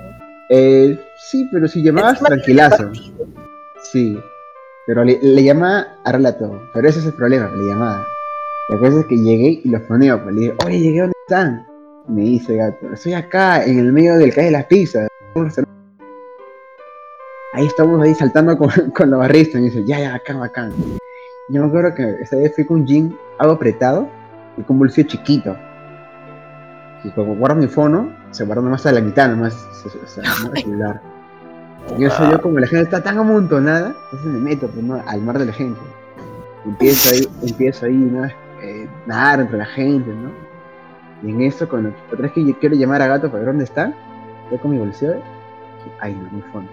[0.50, 1.00] Eh,
[1.30, 2.92] sí, pero si llamabas, Encima tranquilazo.
[3.92, 4.18] Sí.
[4.86, 6.62] Pero le, le llamaba, arregla todo.
[6.74, 8.06] Pero ese es el problema, le llamaba.
[8.70, 11.66] La cosa es que llegué y los poneo, pues le digo, oye, llegué, ¿dónde están?
[12.08, 15.08] Me dice gato, estoy acá, en el medio del calle de las pizzas.
[17.54, 19.58] Ahí estamos ahí saltando con, con la barrista.
[19.58, 20.70] Y me dice, ya, ya, acá, acá.
[21.50, 24.08] Yo me acuerdo que esa vez fui con un jean algo apretado
[24.58, 25.56] y con un bolsillo chiquito.
[27.04, 29.54] Y como guardo mi fono, se guarda más a la mitad, nomás,
[29.86, 30.54] o sea, ¿no?
[30.54, 31.02] el celular.
[31.98, 35.04] Y eso yo como la gente está tan amontonada, entonces me meto pues, ¿no?
[35.06, 35.80] al mar de la gente.
[36.66, 38.24] Empiezo ahí, empiezo ahí, ¿no?
[38.62, 40.32] Eh, nadar entre la gente, ¿no?
[41.28, 43.66] Y en eso, cuando otra vez que yo quiero llamar a Gato para ver dónde
[43.66, 43.94] está,
[44.50, 45.16] yo con mi bolsillo,
[46.00, 46.72] ay no, mi fondo.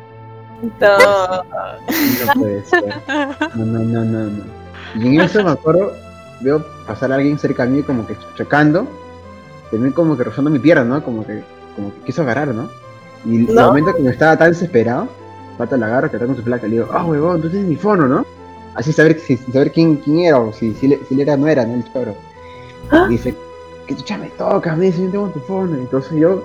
[0.63, 1.43] No.
[1.43, 2.85] No puede ser.
[3.57, 4.60] No, no, no, no, no.
[4.95, 5.93] Y en eso me acuerdo,
[6.41, 8.87] veo pasar a alguien cerca de mí como que chocando,
[9.71, 11.03] también como que rozando mi pierna, ¿no?
[11.05, 11.43] Como que,
[11.77, 12.69] como que quiso agarrar, ¿no?
[13.25, 13.67] Y el ¿No?
[13.69, 15.09] momento que me estaba tan desesperado,
[15.59, 17.77] pata la agarro, que está con su placa, le digo, ah, huevón, tú tienes mi
[17.77, 18.25] fono, ¿no?
[18.75, 21.35] Así saber, si- sin saber quién, quién era, o si, si, le, si le era
[21.35, 21.75] o no era, ¿no?
[21.75, 22.15] El choro.
[22.91, 23.07] ¿Ah?
[23.09, 23.35] Dice,
[23.87, 25.77] que chucha me tocas, me dice, yo tengo tu fono.
[25.77, 26.43] Entonces yo,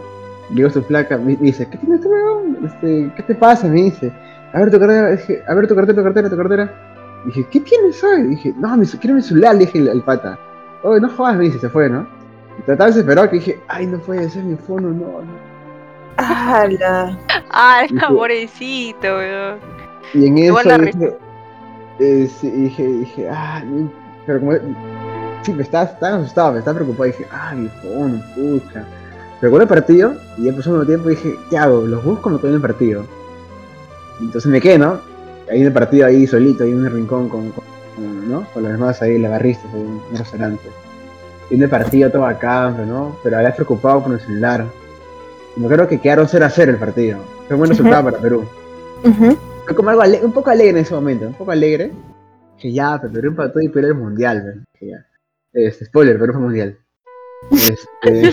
[0.50, 2.58] le digo su placa, me, dice, ¿qué tienes tú, huevón?
[2.66, 3.68] Este, ¿Qué te pasa?
[3.68, 4.12] Me dice,
[4.54, 5.18] a ver tu cartera,
[5.48, 6.95] a ver tu cartera, tu cartera, tu cartera.
[7.26, 8.24] Dije, ¿qué tienes hoy?
[8.24, 10.38] Dije, no, mi, quiero mi celular, le dije al, pata.
[10.84, 12.06] Oye, no jodas, me dice, se fue, ¿no?
[12.60, 15.56] Y trataba desesperado que dije, ay, no puede ser mi fono, no, no.
[16.18, 17.18] ¡Hala!
[17.50, 19.60] Ay, Dije- pobrecito, weón.
[20.14, 21.18] Y en eso dije,
[22.00, 23.92] eh, sí, dije, dije, ah, no",
[24.26, 24.52] pero como,
[25.42, 28.86] sí, me estaba, estaba asustado, me estaba preocupado, dije, ah, mi fono, pucha.
[29.42, 31.82] Recuerdo el partido, y ya pasó un tiempo y dije, ¿qué hago?
[31.82, 33.04] ¿Los busco o me quedo en el partido?
[34.22, 35.00] Entonces me quedé, ¿no?
[35.50, 37.64] Ahí en el partido, ahí solito, ahí en un rincón con, con-
[38.30, 38.46] ¿no?
[38.54, 40.64] Con los demás ahí, la barristas, ahí en un restaurante.
[41.52, 43.16] En el partido todo pero, ¿no?
[43.24, 44.66] Pero vez preocupado por el celular.
[45.56, 47.20] Me acuerdo que quedaron 0 a 0 el partido.
[47.48, 48.46] Fue un buen resultado para Perú.
[49.66, 51.92] Fue como algo un poco alegre en ese momento, un poco alegre.
[52.60, 54.66] Que ya, pero Perú empató y Perú el mundial.
[54.80, 55.06] Que ya.
[55.54, 56.78] Este, spoiler, Perú fue mundial.
[57.52, 58.32] Este,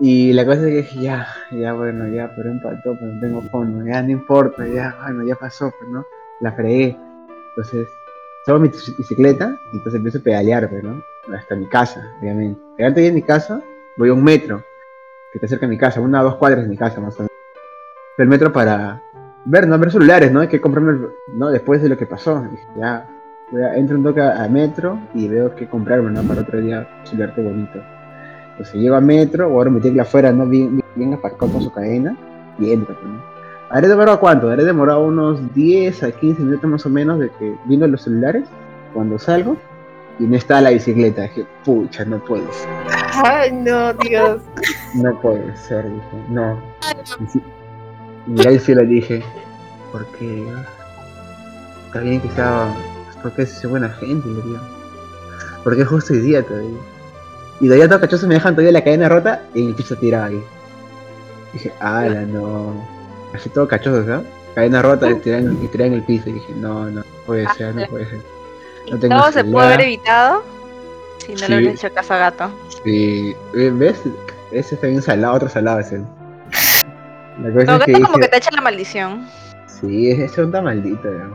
[0.00, 3.42] y la cosa es que dije, ya, ya bueno, ya, Perú empató, pero no tengo
[3.42, 6.04] fondo, ya no importa, ya, bueno, ya pasó, pues, ¿no?
[6.40, 6.96] La fregué.
[7.50, 7.88] Entonces,
[8.46, 11.02] tomo mi bici- bicicleta y entonces empiezo a pedalear, pues, ¿no?
[11.36, 12.58] Hasta mi casa, obviamente.
[12.76, 13.60] Pero ir a mi casa,
[13.98, 14.64] voy a un metro,
[15.32, 17.18] que está cerca de mi casa, una o dos cuadras de mi casa, más o
[17.18, 17.30] menos.
[18.18, 19.02] Al metro para
[19.44, 20.40] ver, no ver celulares, ¿no?
[20.40, 21.50] Hay que comprarme, el- ¿no?
[21.50, 22.40] Después de lo que pasó.
[22.50, 23.06] Dije, ya,
[23.50, 26.22] voy a, entro un toque a, metro y veo que comprarme, ¿no?
[26.22, 27.82] Para otro día celularte bonito.
[28.60, 30.44] Entonces llego a metro, ahora me tengo afuera, ¿no?
[30.44, 32.14] Bien, bien, aparcado con su cadena
[32.58, 33.22] y pues, ¿no?
[33.70, 34.50] ¿Habré demorado cuánto?
[34.50, 38.44] Habré demorado unos 10 a 15 minutos más o menos de que viendo los celulares
[38.92, 39.56] cuando salgo
[40.18, 41.22] y no está la bicicleta.
[41.22, 42.68] Dije, pucha, no puede ser.
[43.24, 44.42] ¡Ay, no, Dios!
[44.94, 46.60] No puede ser, dije, no.
[47.18, 47.42] Y sí-
[48.46, 49.22] al cielo y dije,
[49.90, 50.26] ¿por qué?
[50.26, 50.60] Dios?
[51.86, 52.74] Está bien que estaba.
[53.22, 54.58] Porque es buena gente, le digo.
[55.64, 56.76] Porque justo hoy día todavía.
[57.60, 60.24] Y todavía todo cachoso me dejan todavía la cadena rota y en el piso tirado
[60.26, 60.42] ahí.
[61.52, 62.74] Dije, ala, no.
[63.34, 64.26] Así todo cachoso, ¿sabes?
[64.54, 66.28] Cadena rota y tirada en, y tirada en el piso.
[66.30, 68.20] Y dije, no, no puede ser, no puede ser.
[68.86, 69.66] Y No tengo todo se celular.
[69.66, 70.42] haber evitado
[71.18, 71.44] si no Sí.
[71.48, 72.50] le hubieras hecho caso a gato.
[72.84, 74.00] Sí, ¿ves?
[74.52, 76.00] Ese está bien salado, otro salado ese.
[77.42, 79.26] La cosa No, es que gato como que te echa la maldición.
[79.66, 81.34] Sí, ese onda maldito, weón.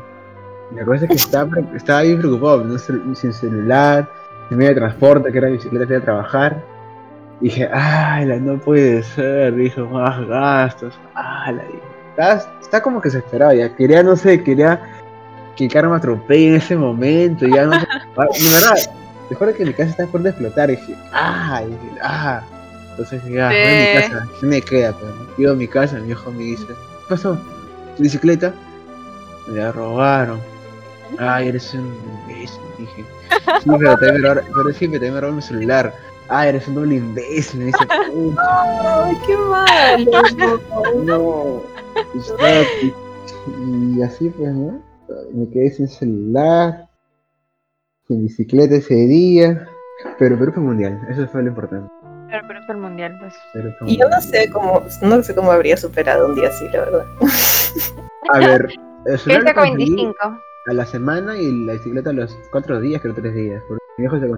[0.76, 4.10] La cosa es que estaba, estaba bien preocupado, no sin celular,
[4.50, 6.64] sin medio de transporte, que era bicicleta ir a trabajar.
[7.42, 11.80] Dije, ay, la no puede ser, dijo, más gastos, ay, la dije.
[12.12, 14.80] Está, está como que se esperaba ya, quería, no sé, quería
[15.58, 17.86] que el carro me atropelle en ese momento, ya no sé.
[18.18, 18.76] Ah, De verdad,
[19.30, 22.42] te juro que mi casa está de explotar, y dije, ay, dije, ah.
[22.92, 24.94] Entonces ya, voy a mi casa, ¿qué me queda?
[24.94, 25.12] Pues?
[25.38, 26.74] Llego a mi casa, mi hijo me dice, ¿qué
[27.10, 27.38] pasó?
[27.98, 28.54] ¿Tu bicicleta?
[29.48, 30.40] Me la robaron.
[31.20, 31.94] Ay, eres un
[32.30, 33.04] imbécil, dije.
[33.64, 35.94] Sí, pero me robaron, pero sí, pero me robaron mi celular.
[36.28, 40.62] Ay, eres un doble imbécil, me dice, ¡Ay, qué malo!
[41.04, 41.62] no.
[43.94, 44.82] Y así pues, ¿no?
[45.34, 46.90] Me quedé sin celular,
[48.08, 49.68] sin bicicleta ese día.
[50.18, 51.90] Pero Perú fue mundial, eso fue lo importante.
[52.30, 53.34] Pero, pero fue el mundial, pues.
[53.54, 56.66] Perú fue Y yo no sé cómo, no sé cómo habría superado un día así,
[56.74, 57.06] la verdad.
[58.34, 58.68] A ver,
[59.06, 60.42] el celular Este lo con conseguí 25.
[60.66, 63.62] A la semana y la bicicleta a los cuatro días, creo tres días.
[63.68, 64.32] Porque mi hijo se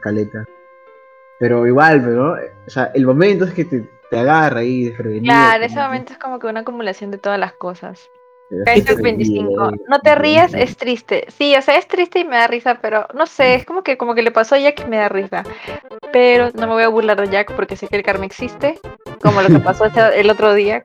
[0.00, 0.44] caleta.
[1.38, 5.24] Pero igual, pero, o sea, el momento es que te, te agarra ahí desprevenido.
[5.24, 8.10] Claro, ese momento es como que una acumulación de todas las cosas.
[8.50, 9.64] desprevenido, 25.
[9.64, 9.80] ahí.
[9.88, 11.26] No te rías, es triste.
[11.28, 13.96] Sí, o sea, es triste y me da risa, pero no sé, es como que
[13.96, 15.44] como que le pasó a Jack y me da risa.
[16.12, 18.80] Pero no me voy a burlar de Jack porque sé que el karma existe,
[19.22, 20.82] como lo que pasó el otro día.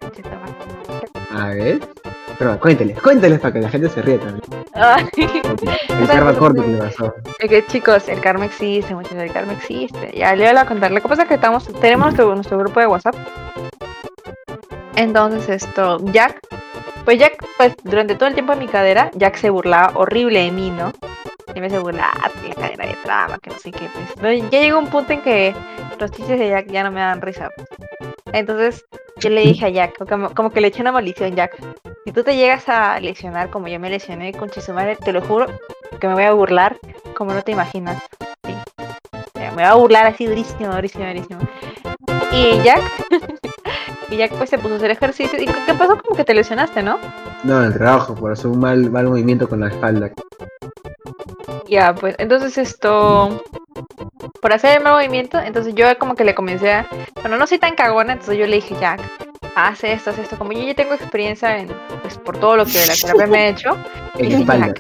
[1.32, 1.80] A ver.
[2.44, 2.60] Pero
[3.02, 4.42] cuéntales para que la gente se ríe también.
[4.74, 5.06] Ay,
[6.02, 7.14] El karma corto que le pasó.
[7.40, 10.12] es que chicos, el karma existe, muchachos, el karma existe.
[10.14, 10.92] Ya le voy a contar.
[10.92, 13.16] Lo que pasa es que estamos, tenemos nuestro, nuestro grupo de WhatsApp.
[14.96, 16.40] Entonces esto, Jack,
[17.06, 20.52] pues Jack, pues durante todo el tiempo de mi cadera, Jack se burlaba horrible de
[20.52, 20.92] mí, ¿no?
[21.46, 24.10] Siempre se burlaba, "Ah, que la cadera de trama, que no sé qué, pues.
[24.20, 25.56] Pero ya llegó un punto en que
[26.00, 27.50] los chistes de Jack ya no me dan risa.
[27.56, 27.68] pues.
[28.34, 28.86] Entonces,
[29.24, 31.58] yo le dije a Jack, como, como que le eché una maldición, Jack.
[32.06, 35.48] Si tú te llegas a lesionar como yo me lesioné con Chisumare, te lo juro
[36.00, 36.78] que me voy a burlar
[37.16, 38.04] como no te imaginas.
[39.34, 41.40] Me voy a burlar así durísimo, durísimo, durísimo.
[42.34, 42.82] Y Jack,
[44.10, 45.40] y Jack pues se puso a hacer ejercicio.
[45.42, 45.98] ¿Y qué pasó?
[45.98, 47.00] Como que te lesionaste, ¿no?
[47.44, 50.12] No, en el trabajo, por hacer un mal, mal movimiento con la espalda.
[51.68, 53.44] Ya, pues entonces esto,
[54.42, 56.88] por hacer el mal movimiento, entonces yo como que le comencé a,
[57.22, 59.02] bueno, no soy tan cagona, entonces yo le dije, Jack,
[59.56, 61.70] haz esto, haz esto, como yo ya tengo experiencia en,
[62.02, 63.78] pues por todo lo que la terapia me ha hecho,
[64.16, 64.74] En dije, espaldas.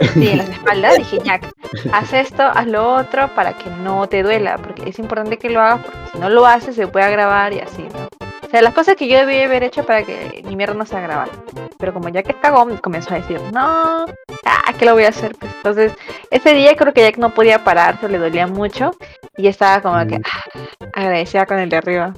[0.00, 1.52] Jack, sí, en las espaldas, dije, Jack,
[1.92, 5.60] haz esto, haz lo otro para que no te duela, porque es importante que lo
[5.60, 8.29] hagas, porque si no lo haces se puede agravar y así, ¿no?
[8.50, 10.96] O sea, las cosas que yo debí haber hecho para que mi mierda no se
[10.96, 11.30] agravara.
[11.78, 14.06] Pero como Jack es cagón, comenzó a decir, no,
[14.44, 15.36] ah, ¿qué lo voy a hacer?
[15.38, 15.92] Pues entonces,
[16.32, 18.90] ese día creo que Jack no podía pararse, le dolía mucho,
[19.36, 20.22] y estaba como que Mm.
[20.24, 22.12] ah, agradecida con el de arriba.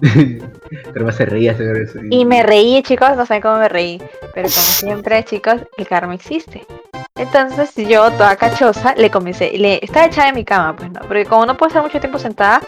[0.92, 1.98] Pero más se reía seguro eso.
[2.10, 3.98] Y me reí, chicos, no saben cómo me reí.
[4.34, 6.66] Pero como siempre, chicos, el karma existe.
[7.14, 9.52] Entonces yo, toda cachosa, le comencé.
[9.56, 11.00] Le, estaba echada en mi cama, pues no.
[11.00, 12.60] Porque como no puedo estar mucho tiempo sentada,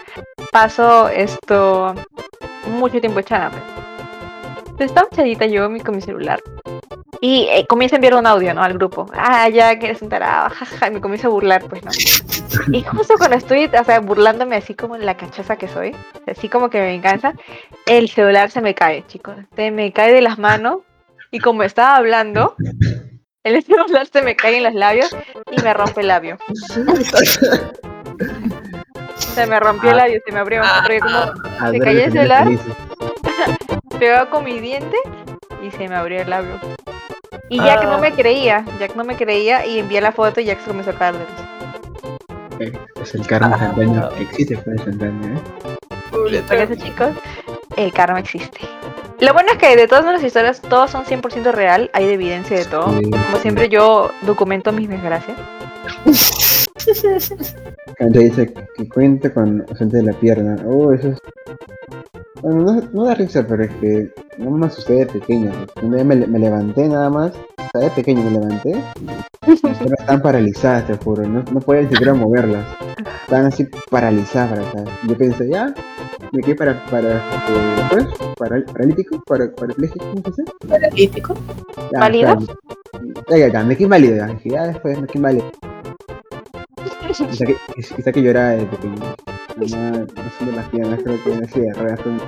[0.52, 1.94] paso esto
[2.70, 3.50] mucho tiempo echada.
[3.50, 3.62] Pues.
[4.59, 6.40] Entonces estaba echadita yo mi- con mi celular.
[7.26, 8.62] Y eh, comienza a enviar un audio, ¿no?
[8.62, 9.06] Al grupo.
[9.14, 10.88] Ah, ya que eres un tarado, jaja.
[10.88, 11.90] Y me comienza a burlar, pues, ¿no?
[12.70, 15.96] Y justo cuando estoy, o sea, burlándome así como la cachosa que soy,
[16.26, 17.32] así como que me venganza,
[17.86, 19.36] el celular se me cae, chicos.
[19.56, 20.80] Se me cae de las manos
[21.30, 22.56] y como estaba hablando,
[23.42, 25.16] el celular se me cae en los labios
[25.50, 26.36] y me rompe el labio.
[29.16, 30.60] Se me rompió el labio, se me abrió.
[30.82, 32.48] Porque como Ah, se duerme cayó el celular.
[33.98, 34.96] pegaba con mi diente
[35.62, 36.60] y se me abrió el labio.
[37.55, 40.59] Y Jack no me creía, Jack no me creía y envié la foto y Jack
[40.62, 41.48] se comenzó a caer de risa.
[42.59, 45.40] Eh, Es el karma instantáneo que existe, fue instantáneo, ¿eh?
[46.11, 47.11] Por eso, chicos,
[47.76, 48.59] el karma existe.
[49.20, 52.64] Lo bueno es que de todas nuestras historias, todas son 100% real, hay evidencia de
[52.64, 52.90] todo.
[52.98, 53.09] Sí.
[53.09, 55.38] Como siempre, yo documento mis desgracias.
[57.98, 60.56] Cuando dice que cuente con ausente de la pierna.
[60.66, 61.18] Oh, eso es.
[62.42, 65.50] Bueno, no, no da risa, pero es que no me asusté de pequeño.
[65.82, 67.32] Me, me levanté nada más.
[67.58, 68.74] O sea, de pequeño me levanté.
[69.40, 71.26] Piernas estaban paralizadas, te juro.
[71.26, 72.66] No, no podía ni siquiera moverlas.
[73.22, 74.84] Estaban así paralizadas para.
[75.06, 75.72] Yo pensé, ya,
[76.32, 76.84] me quedé para.
[76.86, 77.16] para.
[77.16, 78.04] eh, ¿Pues?
[78.36, 80.44] Para, paralítico, para, parapléjico, ¿cómo se dice?
[80.68, 81.34] Paralítico.
[81.92, 82.38] Ya, ¿Válido?
[83.30, 84.16] Ya, ya, ya, me quedé inválido.
[84.16, 85.50] Ya, ya después me quedé inválido.
[87.18, 88.96] Y saqué, y saqué llorar de pequeño.
[88.96, 92.20] Mamá, no de las piernas, creo que hacía ruedas son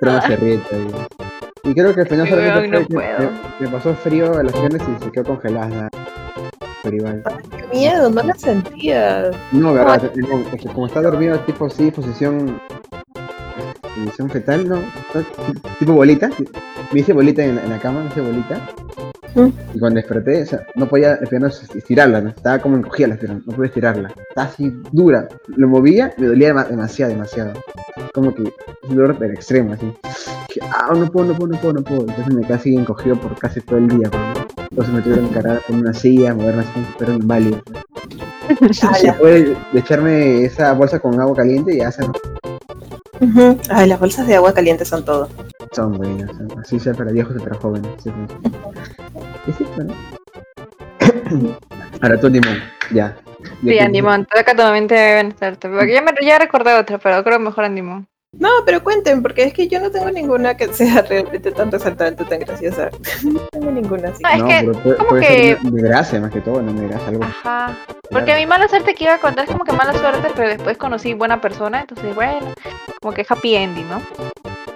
[0.00, 1.08] Pero no se ríe todavía.
[1.64, 3.18] Y creo que al final solamente no fue que puedo.
[3.60, 5.88] me, me pasó frío a las piernas y se quedó congelada.
[6.82, 7.22] Pero igual.
[7.56, 9.30] Qué miedo, no la sentía.
[9.52, 12.60] No, verdad, no, es que como está dormido tipo así, posición
[13.94, 14.78] posición fetal, no,
[15.78, 16.30] tipo bolita,
[16.92, 18.60] me hice bolita en la, en la cama, me hice bolita,
[19.34, 19.48] Mm.
[19.74, 22.28] y cuando desperté, o sea, no podía las piernas estirarla, ¿no?
[22.30, 26.50] estaba como encogida las piernas, no podía estirarla, estaba así dura, lo movía, me dolía
[26.54, 27.52] dema- demasiado, demasiado,
[28.12, 28.42] como que
[28.88, 29.92] un dolor pero extremo, así,
[30.48, 33.16] que, ah, no puedo, no puedo, no puedo, no puedo, entonces me quedé así encogido
[33.16, 34.44] por casi todo el día, ¿no?
[34.70, 37.60] entonces me tuvieron que cargar con una silla, moverme así, pero inválido.
[38.60, 42.04] Después de echarme esa bolsa con agua caliente, ya se
[43.20, 43.56] Ujú.
[43.70, 45.28] Ay, las bolsas de agua caliente son todo.
[45.72, 46.30] son buenas.
[46.36, 47.90] son- Así sea para viejos y para jóvenes.
[48.02, 48.50] Sí, sí.
[49.46, 49.94] Sí, bueno.
[52.02, 52.58] Ahora tú, Dimon.
[52.92, 53.16] Ya.
[53.16, 53.16] Ya
[53.60, 55.68] Sí, que- Andimon, toca tu mente deben estarte.
[55.68, 58.06] Porque ya, me, ya recordé otra, pero creo mejor Andimon.
[58.36, 62.24] No, pero cuenten, porque es que yo no tengo ninguna que sea realmente tan resaltante,
[62.24, 62.90] tan graciosa.
[63.22, 64.22] No tengo ninguna así.
[64.22, 66.62] No, es no, que, pero puede, como puede que- ser de gracia más que todo,
[66.62, 67.22] no de gracia, algo.
[67.24, 67.76] Ajá.
[68.10, 70.76] Porque mi mala suerte que iba a contar es como que mala suerte, pero después
[70.78, 72.54] conocí buena persona, entonces bueno,
[73.00, 74.02] como que happy ending, ¿no?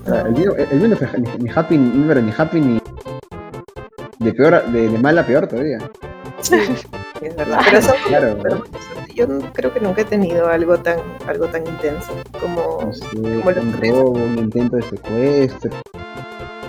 [0.07, 2.81] Ah, El mío, el mío no fue ni, ni happy, ni, ni happy ni.
[4.19, 5.79] De peor, de, de mal a peor todavía.
[6.41, 6.57] Sí,
[7.23, 7.61] es verdad.
[7.71, 8.39] Pero son Claro.
[8.43, 8.65] pero
[9.15, 13.07] yo no- creo que nunca he tenido algo tan algo tan intenso como No sé,
[13.17, 15.71] Como lo un robo, un intento de secuestro.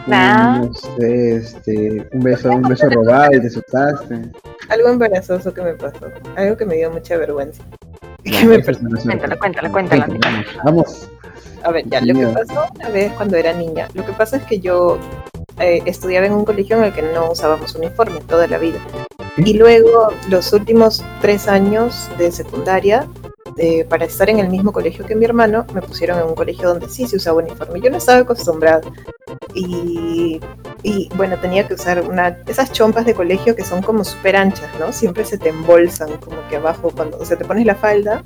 [0.07, 0.59] un, Nah.
[0.59, 4.21] No sé, este, un beso, un beso robado y te asustaste.
[4.69, 7.63] algo embarazoso que me pasó, algo que me dio mucha vergüenza.
[8.23, 8.63] Ya, que me.
[8.63, 10.07] Cuéntala, cuéntala, cuéntala.
[10.63, 11.07] Vamos.
[11.63, 14.43] A ver, ya, lo que pasó una vez cuando era niña, lo que pasa es
[14.43, 14.97] que yo
[15.59, 18.79] eh, estudiaba en un colegio en el que no usábamos uniforme toda la vida.
[19.37, 23.07] Y luego, los últimos tres años de secundaria,
[23.57, 26.67] eh, para estar en el mismo colegio que mi hermano, me pusieron en un colegio
[26.67, 27.79] donde sí se usaba uniforme.
[27.81, 28.81] Yo no estaba acostumbrada.
[29.53, 30.39] Y,
[30.83, 34.69] y, bueno, tenía que usar una esas chompas de colegio que son como súper anchas,
[34.79, 34.91] ¿no?
[34.91, 38.23] Siempre se te embolsan, como que abajo, cuando o sea, te pones la falda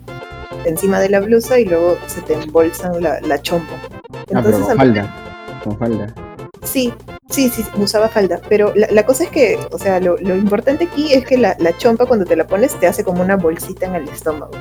[0.66, 3.74] encima de la blusa y luego se te embolsan la, la chompa.
[3.74, 5.16] Ah, pero Entonces con falda.
[5.64, 6.33] Con falda.
[6.64, 6.93] Sí,
[7.30, 10.86] sí, sí, usaba falda, pero la, la cosa es que, o sea, lo, lo importante
[10.86, 13.86] aquí es que la, la chompa cuando te la pones te hace como una bolsita
[13.86, 14.51] en el estómago.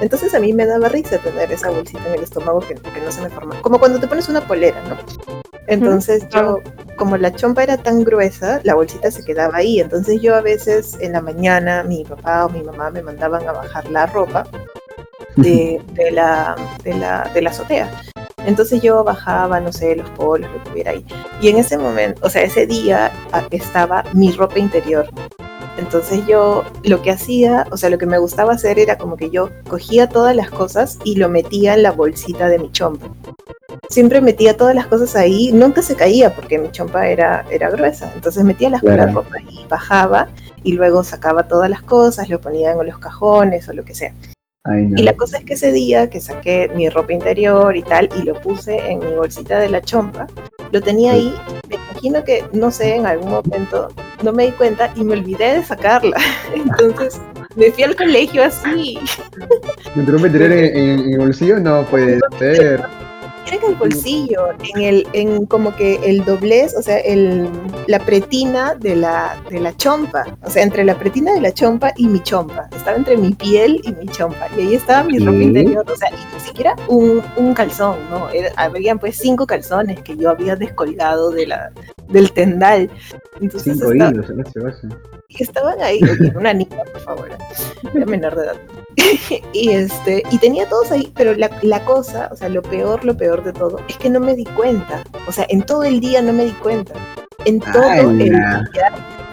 [0.00, 3.10] Entonces a mí me daba risa tener esa bolsita en el estómago que, que no
[3.10, 3.60] se me forma.
[3.62, 4.96] Como cuando te pones una polera, ¿no?
[5.68, 6.60] Entonces yo,
[6.96, 9.80] como la chompa era tan gruesa, la bolsita se quedaba ahí.
[9.80, 13.52] Entonces yo a veces en la mañana mi papá o mi mamá me mandaban a
[13.52, 14.46] bajar la ropa
[15.36, 17.90] de, de la, de, la, de la azotea.
[18.46, 21.04] Entonces yo bajaba, no sé, los polos, lo que hubiera ahí.
[21.40, 25.06] Y en ese momento, o sea, ese día ah, estaba mi ropa interior.
[25.78, 29.28] Entonces yo lo que hacía, o sea, lo que me gustaba hacer era como que
[29.30, 33.08] yo cogía todas las cosas y lo metía en la bolsita de mi chompa.
[33.90, 38.10] Siempre metía todas las cosas ahí, nunca se caía porque mi chompa era, era gruesa.
[38.14, 39.06] Entonces metía las, Claro.
[39.06, 40.28] la ropa y bajaba
[40.62, 44.12] y luego sacaba todas las cosas, lo ponía en los cajones o lo que sea.
[44.68, 45.00] Ay, no.
[45.00, 48.22] Y la cosa es que ese día que saqué mi ropa interior y tal, y
[48.22, 50.26] lo puse en mi bolsita de la chompa,
[50.72, 51.34] lo tenía ahí,
[51.68, 53.88] me imagino que, no sé, en algún momento
[54.22, 56.16] no me di cuenta y me olvidé de sacarla.
[56.54, 57.20] Entonces
[57.54, 58.98] me fui al colegio así,
[59.94, 61.58] ¿Me interrumpe tener en, en- en el bolsillo?
[61.60, 62.82] No puede ser.
[63.46, 67.48] Era en el bolsillo, en el, en como que el doblez, o sea, el,
[67.86, 71.92] la pretina de la, de la chompa, o sea, entre la pretina de la chompa
[71.96, 75.38] y mi chompa, estaba entre mi piel y mi chompa, y ahí estaba mi ropa
[75.38, 75.44] ¿Qué?
[75.44, 78.28] interior, o sea, y ni siquiera un, un calzón, ¿no?
[78.30, 81.70] Era- habían pues cinco calzones que yo había descolgado de la,
[82.08, 82.90] del tendal,
[83.40, 84.26] entonces Cinco esta- hilos,
[85.28, 86.00] estaban ahí,
[86.34, 87.28] una niña, por favor,
[87.94, 88.56] era menor de edad.
[89.52, 93.16] y este, y tenía todos ahí, pero la, la cosa, o sea, lo peor, lo
[93.16, 95.04] peor de todo, es que no me di cuenta.
[95.28, 96.94] O sea, en todo el día no me di cuenta.
[97.44, 98.64] En todo el día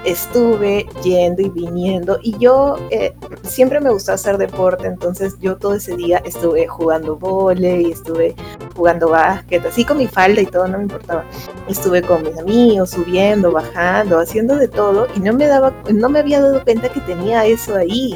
[0.06, 2.20] estuve yendo y viniendo.
[2.22, 7.16] Y yo eh, siempre me gustó hacer deporte, entonces yo todo ese día estuve jugando
[7.16, 8.36] vóley, estuve
[8.76, 11.26] jugando básquet, así con mi falda y todo, no me importaba.
[11.68, 16.20] Estuve con mis amigos, subiendo, bajando, haciendo de todo, y no me daba, no me
[16.20, 18.16] había dado cuenta que tenía eso ahí.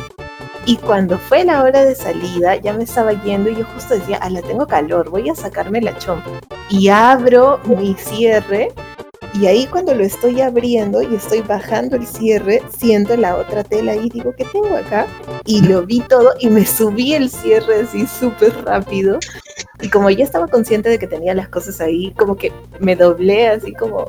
[0.68, 4.20] Y cuando fue la hora de salida, ya me estaba yendo y yo justo decía,
[4.30, 6.30] la tengo calor, voy a sacarme la chompa.
[6.70, 8.74] Y abro mi cierre
[9.34, 13.95] y ahí cuando lo estoy abriendo y estoy bajando el cierre, siento la otra tela
[13.95, 15.07] y digo, ¿qué tengo acá?
[15.45, 19.20] Y lo vi todo y me subí el cierre así súper rápido.
[19.80, 22.51] Y como ya estaba consciente de que tenía las cosas ahí, como que
[22.82, 24.07] me doblé así como...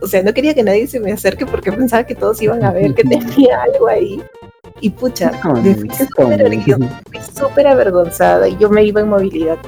[0.00, 2.70] O sea, no quería que nadie se me acerque porque pensaba que todos iban a
[2.70, 4.22] ver que tenía algo ahí.
[4.80, 5.30] Y pucha,
[5.62, 5.88] me fui
[7.34, 9.58] súper avergonzada y yo me iba en movilidad.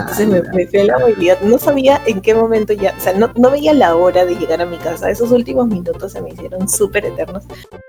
[0.00, 1.40] Entonces me, me fui a la movilidad.
[1.42, 4.60] No sabía en qué momento ya, o sea, no, no veía la hora de llegar
[4.60, 5.10] a mi casa.
[5.10, 7.44] Esos últimos minutos se me hicieron súper eternos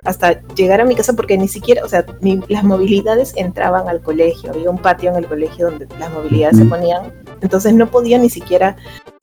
[0.05, 4.01] hasta llegar a mi casa porque ni siquiera, o sea, mi- las movilidades entraban al
[4.01, 4.51] colegio.
[4.51, 7.11] Había un patio en el colegio donde las movilidades se ponían.
[7.41, 8.75] Entonces no podía ni siquiera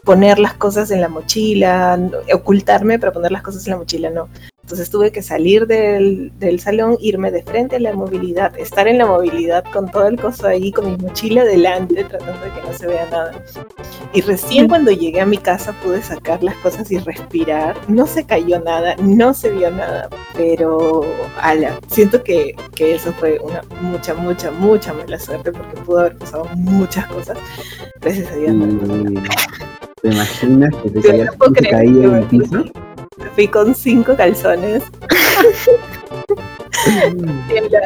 [0.04, 1.98] poner las cosas en la mochila,
[2.32, 4.28] ocultarme para poner las cosas en la mochila, no.
[4.64, 8.96] Entonces tuve que salir del, del salón, irme de frente a la movilidad, estar en
[8.96, 12.72] la movilidad con todo el coso ahí, con mi mochila delante, tratando de que no
[12.72, 13.32] se vea nada.
[14.14, 17.76] Y recién cuando llegué a mi casa pude sacar las cosas y respirar.
[17.88, 21.02] No se cayó nada, no se vio nada, pero
[21.42, 26.16] ala, siento que, que eso fue una mucha, mucha, mucha mala suerte porque pudo haber
[26.16, 27.36] pasado muchas cosas.
[28.00, 28.54] Gracias a Dios.
[28.54, 29.10] no.
[29.10, 29.14] Y-
[30.00, 32.64] ¿Te imaginas que te no caía el piso?
[33.16, 34.82] Fui- me fui con cinco calzones.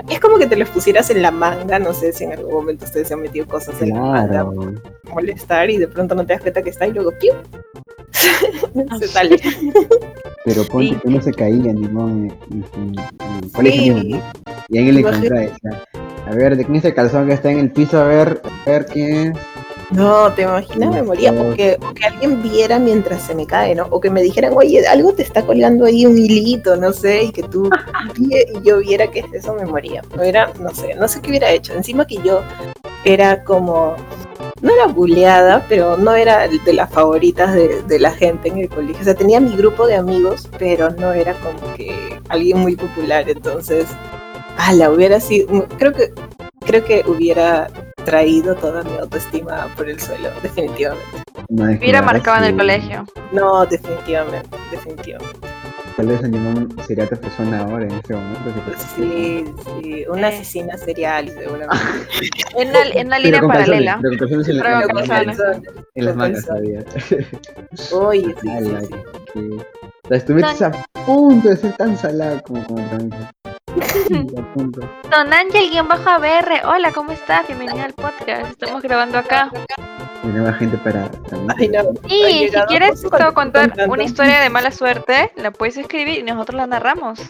[0.09, 2.85] Es como que te los pusieras en la manga, no sé si en algún momento
[2.85, 6.33] ustedes se han metido cosas en la manga para molestar y de pronto no te
[6.33, 7.33] das cuenta que está y luego ¡piu!
[8.99, 9.39] se sale.
[10.45, 10.97] Pero ponte Sí.
[11.03, 14.09] que no se caía ni modo en, en- en el colegio Sí.
[14.15, 14.23] ¿no?
[14.69, 15.51] Y alguien le decía,
[16.27, 18.01] a ver, ¿de quién es el calzón que está en el piso?
[18.01, 19.39] A ver, a ver quién es.
[19.91, 21.33] No, te imaginas, me moría.
[21.33, 23.87] O que, o que alguien viera mientras se me cae, ¿no?
[23.91, 27.33] O que me dijeran, oye, algo te está colgando ahí un hilito, no sé, y
[27.33, 27.71] que tú
[28.19, 30.03] y yo viera que es eso, me moría.
[30.15, 31.73] No era, no sé, no sé qué hubiera hecho.
[31.73, 32.43] Encima que yo
[33.05, 33.97] era como,
[34.61, 38.69] no era buleada, pero no era de las favoritas de, de la gente en el
[38.69, 39.01] colegio.
[39.01, 43.29] O sea, tenía mi grupo de amigos, pero no era como que alguien muy popular.
[43.29, 43.87] Entonces,
[44.75, 46.13] la hubiera sido, creo que,
[46.67, 47.71] creo que hubiera
[48.11, 51.05] traído toda mi autoestima por el suelo, definitivamente.
[51.49, 53.05] Hubiera la marcado en el colegio.
[53.33, 55.39] No, definitivamente, definitivamente.
[55.97, 58.41] Tal vez Animón sería otra persona ahora en este momento.
[58.95, 59.45] Sí,
[59.83, 61.77] sí, una asesina serial, seguramente.
[62.57, 64.01] En una, en Pero línea paralela.
[64.49, 65.61] en la- la-
[66.05, 66.85] las mangas todavía.
[67.93, 68.77] Oye, sí, sí,
[69.35, 69.41] sí.
[70.11, 70.71] estuviste a
[71.05, 73.11] punto de ser tan salada como como.
[75.11, 77.47] Don Ángel-ABR, hola, ¿cómo estás?
[77.47, 78.51] Bienvenido al podcast.
[78.51, 79.51] Estamos grabando acá.
[80.25, 81.93] Hay nueva gente para, no.
[82.09, 83.85] Y si quieres contar contando.
[83.87, 87.21] una historia de mala suerte, la puedes escribir y nosotros la narramos.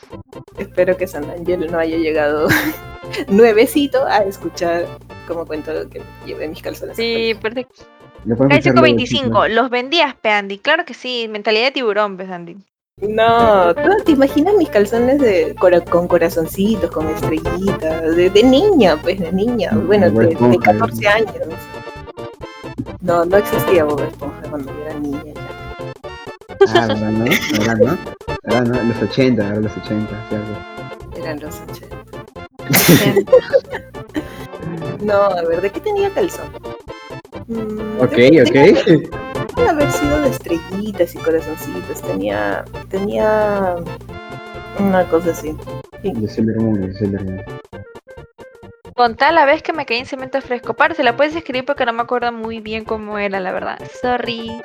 [0.56, 2.48] Espero que San Ángel no haya llegado
[3.28, 4.86] nuevecito a escuchar
[5.26, 6.96] como cuento que llevé mis calzones.
[6.96, 7.84] Sí, perfecto.
[8.24, 9.48] Lo podemos Cállate hacer con luego, 25.
[9.48, 10.58] Los vendías, pe Andy.
[10.58, 11.28] Claro que sí.
[11.28, 12.56] Mentalidad de tiburón, pe Andy.
[13.00, 18.16] No, ¿tú te imaginas mis calzones de cora- con corazoncitos, con estrellitas?
[18.16, 19.70] De, de niña, pues, de niña.
[19.86, 21.32] Bueno, Bob de, de Esponja, 14 años.
[23.00, 25.22] No, no existía Bob Esponja cuando yo era niña.
[25.24, 25.32] ya.
[26.74, 27.24] Ah, ¿verdad, no?
[27.24, 27.98] ¿Verdad, no?
[28.42, 28.82] ¿Verdad, no?
[28.82, 29.62] Los 80, ¿verdad?
[29.62, 31.16] Los 80, ¿cierto?
[31.16, 31.96] Eran los 80.
[35.00, 36.46] No, a ver, ¿de qué tenía calzón?
[37.46, 38.56] Mm, Ok, ok.
[39.58, 42.00] Debe haber sido de estrellitas y corazoncitos.
[42.02, 42.64] Tenía.
[42.88, 43.76] Tenía.
[44.78, 45.56] Una cosa así.
[46.02, 47.44] De Sailor Moon, de Sailor Moon.
[48.94, 50.74] Contá la vez que me caí en cemento fresco.
[50.74, 53.78] Parce, la puedes escribir porque no me acuerdo muy bien cómo era, la verdad.
[54.00, 54.60] Sorry.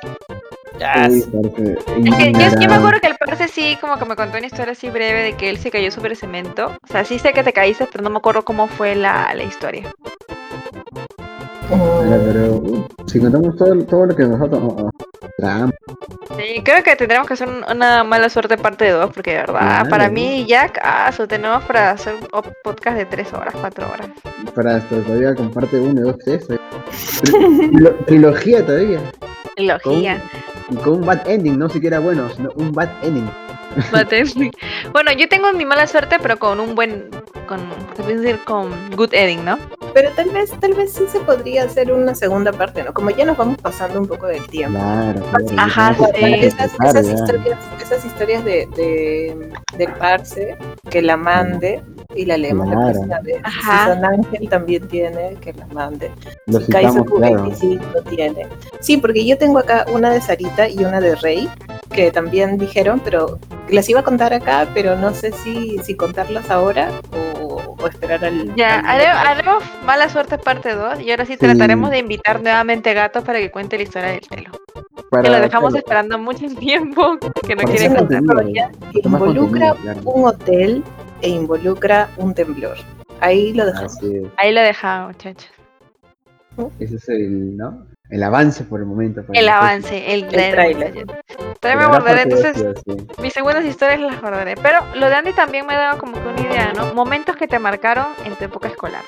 [0.78, 0.78] Sí.
[0.78, 4.38] parce, Es que yo, yo me acuerdo que el parce sí, como que me contó
[4.38, 6.76] una historia así breve de que él se cayó sobre cemento.
[6.82, 9.42] O sea, sí sé que te caíste, pero no me acuerdo cómo fue la, la
[9.44, 9.92] historia.
[11.68, 12.62] Pero
[13.06, 14.90] si contamos todo, todo lo que nosotros oh, oh,
[16.38, 19.36] Sí, creo que tendremos que hacer un- una mala suerte parte de dos, porque de
[19.38, 19.90] verdad, Claro.
[19.90, 22.28] para mí y Jack, ah, eso tenemos para hacer un
[22.62, 24.08] podcast de tres horas, cuatro horas.
[24.54, 26.46] para esto todavía comparte 1, 2, 3
[27.22, 29.00] Trilo- trilogía todavía
[29.56, 30.22] Logía.
[30.70, 33.28] y con un bad ending no siquiera bueno sino un bad ending
[33.92, 34.22] Mate.
[34.92, 37.08] bueno, yo tengo mi mala suerte, pero con un buen,
[37.48, 37.58] con,
[38.06, 39.58] decir, con good ending, ¿no?
[39.94, 42.92] Pero tal vez, tal vez sí se podría hacer una segunda parte, ¿no?
[42.92, 44.78] Como ya nos vamos pasando un poco del tiempo.
[44.78, 46.34] claro, claro Ajá, sí.
[46.34, 50.56] Esas, esas historias, esas historias de, de- del Parse,
[50.90, 51.82] que la mande
[52.14, 52.90] y la leemos la Claro.
[52.92, 53.36] próxima vez.
[53.44, 53.84] Ajá.
[53.86, 56.10] Si San Ángel también tiene, que la mande.
[56.46, 58.46] lo Si Kaizoku claro 25 tiene.
[58.80, 61.48] Sí, porque yo tengo acá una de Sarita y una de Rey,
[61.90, 63.38] que también dijeron, pero
[63.68, 66.90] las iba a contar acá, pero no sé si, si contarlas ahora
[67.40, 68.54] o, o esperar al.
[68.56, 71.38] Ya, al- haremos mala suerte parte 2 y ahora sí, Sí.
[71.38, 74.50] trataremos de invitar nuevamente a Gato para que cuente la historia del pelo.
[75.10, 78.22] para, Que lo dejamos esperando mucho tiempo, que no para quiere contar.
[78.92, 79.74] involucra
[80.04, 80.82] un hotel
[81.22, 82.76] e involucra un temblor.
[83.20, 83.98] Ahí lo dejamos.
[84.36, 85.50] Ahí lo dejamos, muchachos.
[86.80, 91.06] ese es el no el avance por el momento El avance, el, tráiler.
[91.58, 94.54] También me guardaré, entonces sí, mis segundas historias las guardaré.
[94.56, 96.94] Pero lo de Andy también me daba como que una idea, ¿no?
[96.94, 99.02] Momentos que te marcaron en tu época escolar.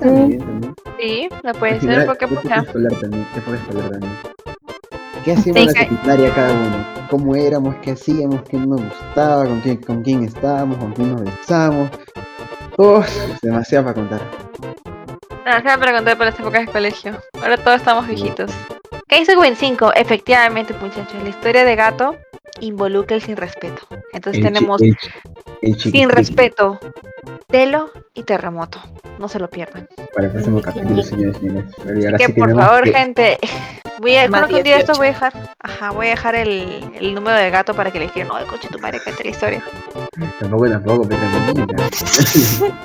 [0.00, 0.74] También.
[1.00, 3.26] Sí, lo puede ser porque escolar también.
[5.24, 6.86] ¿Qué hacíamos Sí, en la que- secundaria cada uno?
[7.10, 7.74] ¿Cómo éramos?
[7.82, 8.42] ¿Qué hacíamos?
[8.42, 9.44] ¿Qué nos gustaba?
[9.46, 10.78] ¿Con quién, con quién estábamos?
[10.78, 11.90] ¿Con quién nos besamos?
[12.76, 13.08] Uf,
[13.42, 14.20] demasiado para contar.
[15.44, 17.12] Acá para contar para las épocas de colegio.
[17.42, 18.50] Ahora todos estamos viejitos.
[19.08, 19.92] ¿Qué hizo 25?
[19.94, 21.22] Efectivamente, muchachos.
[21.22, 22.16] La historia de gato
[22.60, 23.82] involucra el sin respeto.
[24.12, 24.80] Entonces El tenemos
[25.62, 26.78] el sin respeto,
[27.48, 28.78] Telo y terremoto.
[29.18, 29.88] No se lo pierdan.
[30.14, 31.74] Para el próximo capítulo, señores y señores.
[31.84, 33.38] Pero y ahora que sí por favor, que- gente,
[34.00, 34.92] voy a, creo que un día 18.
[34.98, 38.08] voy a dejar, ajá, voy a dejar el, el número de gato para que le
[38.08, 39.62] digan, no, coche tu madre, cuente la historia.
[40.40, 41.20] Tampoco, tampoco, pero.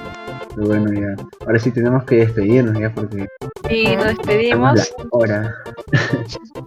[0.56, 1.16] Pero bueno, ya.
[1.48, 3.26] Ahora sí tenemos que despedirnos ya porque
[3.72, 4.76] Y nos despedimos.
[4.76, 5.56] la hora.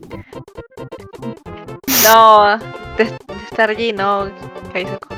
[2.04, 2.58] No,
[2.96, 3.10] de, de
[3.50, 4.28] estar allí, no,
[4.72, 5.08] Kaizoku.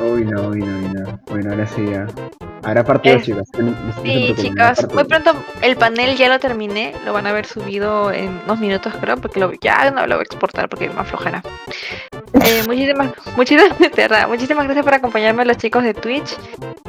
[0.00, 1.20] Uy, no, uy, no, uy, no.
[1.30, 2.06] Bueno, ahora sí ya.
[2.64, 3.48] Ahora parte Eh, 2, chicas.
[4.02, 5.32] Sí, chicas, muy pronto
[5.62, 9.38] el panel ya lo terminé, lo van a ver subido en unos minutos creo, porque
[9.40, 11.42] lo, ya no lo voy a exportar porque me aflojera.
[12.32, 13.78] Eh, muchísimas, muchísimas,
[14.28, 16.36] muchísimas gracias por acompañarme los chicos de Twitch.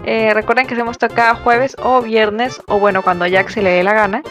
[0.03, 3.61] Eh, recuerden que hacemos esto cada jueves o viernes, o bueno, cuando a Jack se
[3.61, 4.23] le dé la gana.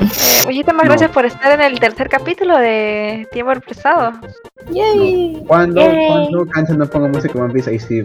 [0.00, 0.06] Eh,
[0.46, 0.90] muchísimas No.
[0.90, 4.12] gracias por estar en el tercer capítulo de Tiempo Prestado.
[4.70, 5.42] Yay.
[5.48, 6.06] Cuando, Yay.
[6.06, 8.02] cuando Cancha no ponga música One Piece, ahí sí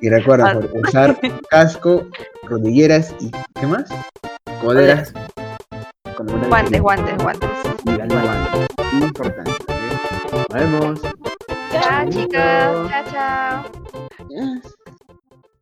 [0.00, 0.60] Y recuerda, Ah.
[0.60, 1.18] por usar
[1.50, 2.06] casco,
[2.48, 3.30] rodilleras y
[3.60, 3.84] ¿qué más?
[4.60, 5.12] Coderas.
[6.48, 7.50] guantes, guantes, guantes.
[7.84, 8.66] Y dale guantes.
[8.92, 9.50] Importante.
[9.50, 10.32] ¿ok?
[10.32, 11.00] Nos vemos.
[11.72, 12.88] Chao, chicas.
[12.88, 13.64] Chao, chao.
[14.28, 14.74] Yes.